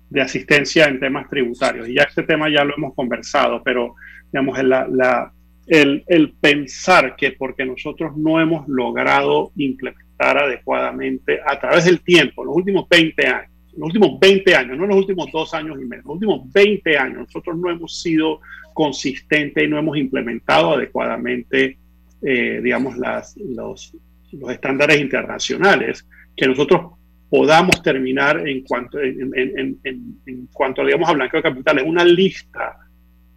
[0.10, 1.90] de, asistencia en temas tributarios.
[1.90, 3.96] Y ya este tema ya lo hemos conversado, pero
[4.32, 5.34] digamos, la, la,
[5.68, 12.46] el, el pensar que porque nosotros no hemos logrado implementar adecuadamente a través del tiempo,
[12.46, 16.04] los últimos 20 años, los últimos 20 años, no los últimos dos años y medio,
[16.04, 18.42] los últimos 20 años, nosotros no hemos sido
[18.74, 21.78] consistentes y no hemos implementado adecuadamente,
[22.22, 23.96] eh, digamos, las, los,
[24.32, 26.94] los, estándares internacionales, que nosotros
[27.30, 32.04] podamos terminar en cuanto, en, en, en, en cuanto digamos, a blanqueo de capitales, una
[32.04, 32.78] lista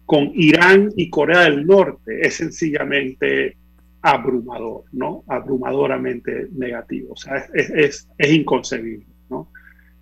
[0.05, 3.57] con Irán y Corea del Norte es sencillamente
[4.01, 5.23] abrumador, ¿no?
[5.27, 9.49] Abrumadoramente negativo, o sea, es, es, es inconcebible, ¿no?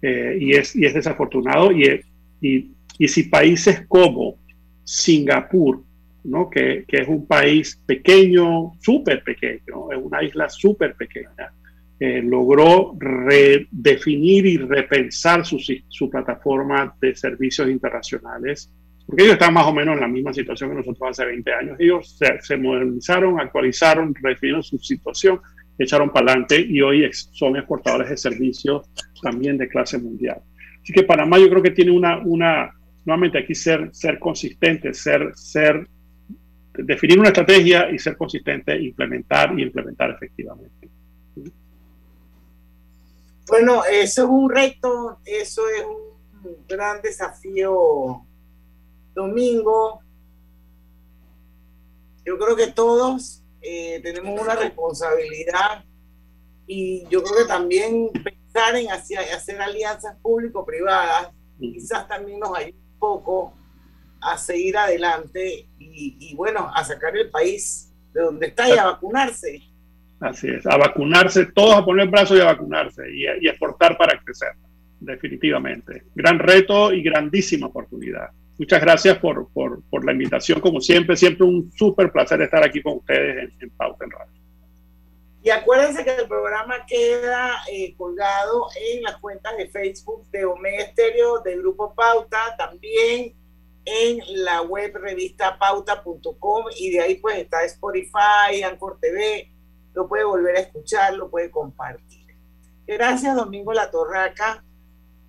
[0.06, 1.72] Eh, y, es, y es desafortunado.
[1.72, 2.02] Y,
[2.42, 4.36] y, y, si países como
[4.84, 5.82] Singapur,
[6.26, 6.50] ¿no?
[6.50, 11.54] que, que es un país pequeño, súper pequeño, es una isla súper pequeña,
[12.02, 18.70] eh, logró redefinir y repensar su, su plataforma de servicios internacionales,
[19.08, 21.78] porque ellos están más o menos en la misma situación que nosotros hace 20 años.
[21.80, 25.40] Ellos se, se modernizaron, actualizaron, redefinieron su situación
[25.78, 28.90] echaron para adelante y hoy son exportadores de servicios
[29.22, 30.42] también de clase mundial.
[30.82, 32.74] Así que Panamá yo creo que tiene una, una
[33.06, 35.88] nuevamente aquí ser, ser consistente, ser, ser,
[36.74, 40.90] definir una estrategia y ser consistente, implementar y implementar efectivamente.
[43.48, 48.26] Bueno, eso es un reto, eso es un gran desafío.
[49.14, 50.02] Domingo,
[52.26, 55.84] yo creo que todos eh, tenemos una responsabilidad
[56.68, 62.76] y yo creo que también pensar en hacia, hacer alianzas público-privadas quizás también nos ayude
[62.94, 63.54] un poco
[64.22, 68.86] a seguir adelante y, y, bueno, a sacar el país de donde está y a
[68.86, 69.62] vacunarse.
[70.20, 73.98] Así es, a vacunarse, todos a poner brazos y a vacunarse y, a, y exportar
[73.98, 74.54] para crecer,
[75.00, 76.04] definitivamente.
[76.16, 78.30] Gran reto y grandísima oportunidad.
[78.58, 82.82] Muchas gracias por, por, por la invitación, como siempre, siempre un súper placer estar aquí
[82.82, 84.34] con ustedes en, Pauta en Radio.
[85.42, 90.84] Y acuérdense que el programa queda eh, colgado en las cuentas de Facebook de Omega
[90.84, 93.34] Estéreo, del Grupo Pauta, también
[93.86, 99.52] en la web revista pauta.com y de ahí pues está Spotify, Anchor TV,
[99.94, 102.24] lo puede volver a escuchar, lo puede compartir.
[102.88, 104.64] Gracias Domingo La Torraca.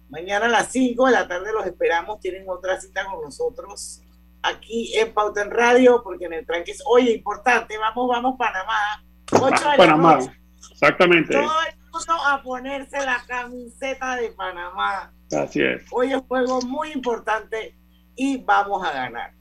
[0.08, 4.00] Mañana a las 5 de la tarde los esperamos, tienen otra cita con nosotros
[4.42, 9.02] aquí en Pauta en Radio, porque en el tranque es, oye, importante, vamos, vamos Panamá.
[9.32, 10.40] 8 de Panamá, la noche.
[10.70, 11.32] exactamente.
[11.32, 15.12] Todo el mundo a ponerse la camiseta de Panamá.
[15.32, 15.82] Así es.
[15.90, 17.74] Hoy es un juego muy importante
[18.14, 19.32] y vamos a ganar.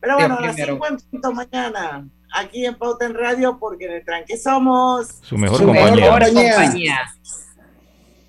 [0.00, 3.92] Pero bueno, a las 5 en punto mañana, aquí en Pauta en Radio, porque en
[3.94, 6.08] el tranque somos Su mejor compañía.
[6.10, 6.98] compañía.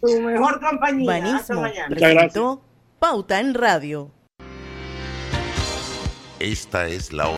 [0.05, 1.15] Tu mejor compañía.
[1.15, 2.29] Hasta Banismo mañana.
[2.99, 4.11] Pauta en Radio.
[6.39, 7.27] Esta es la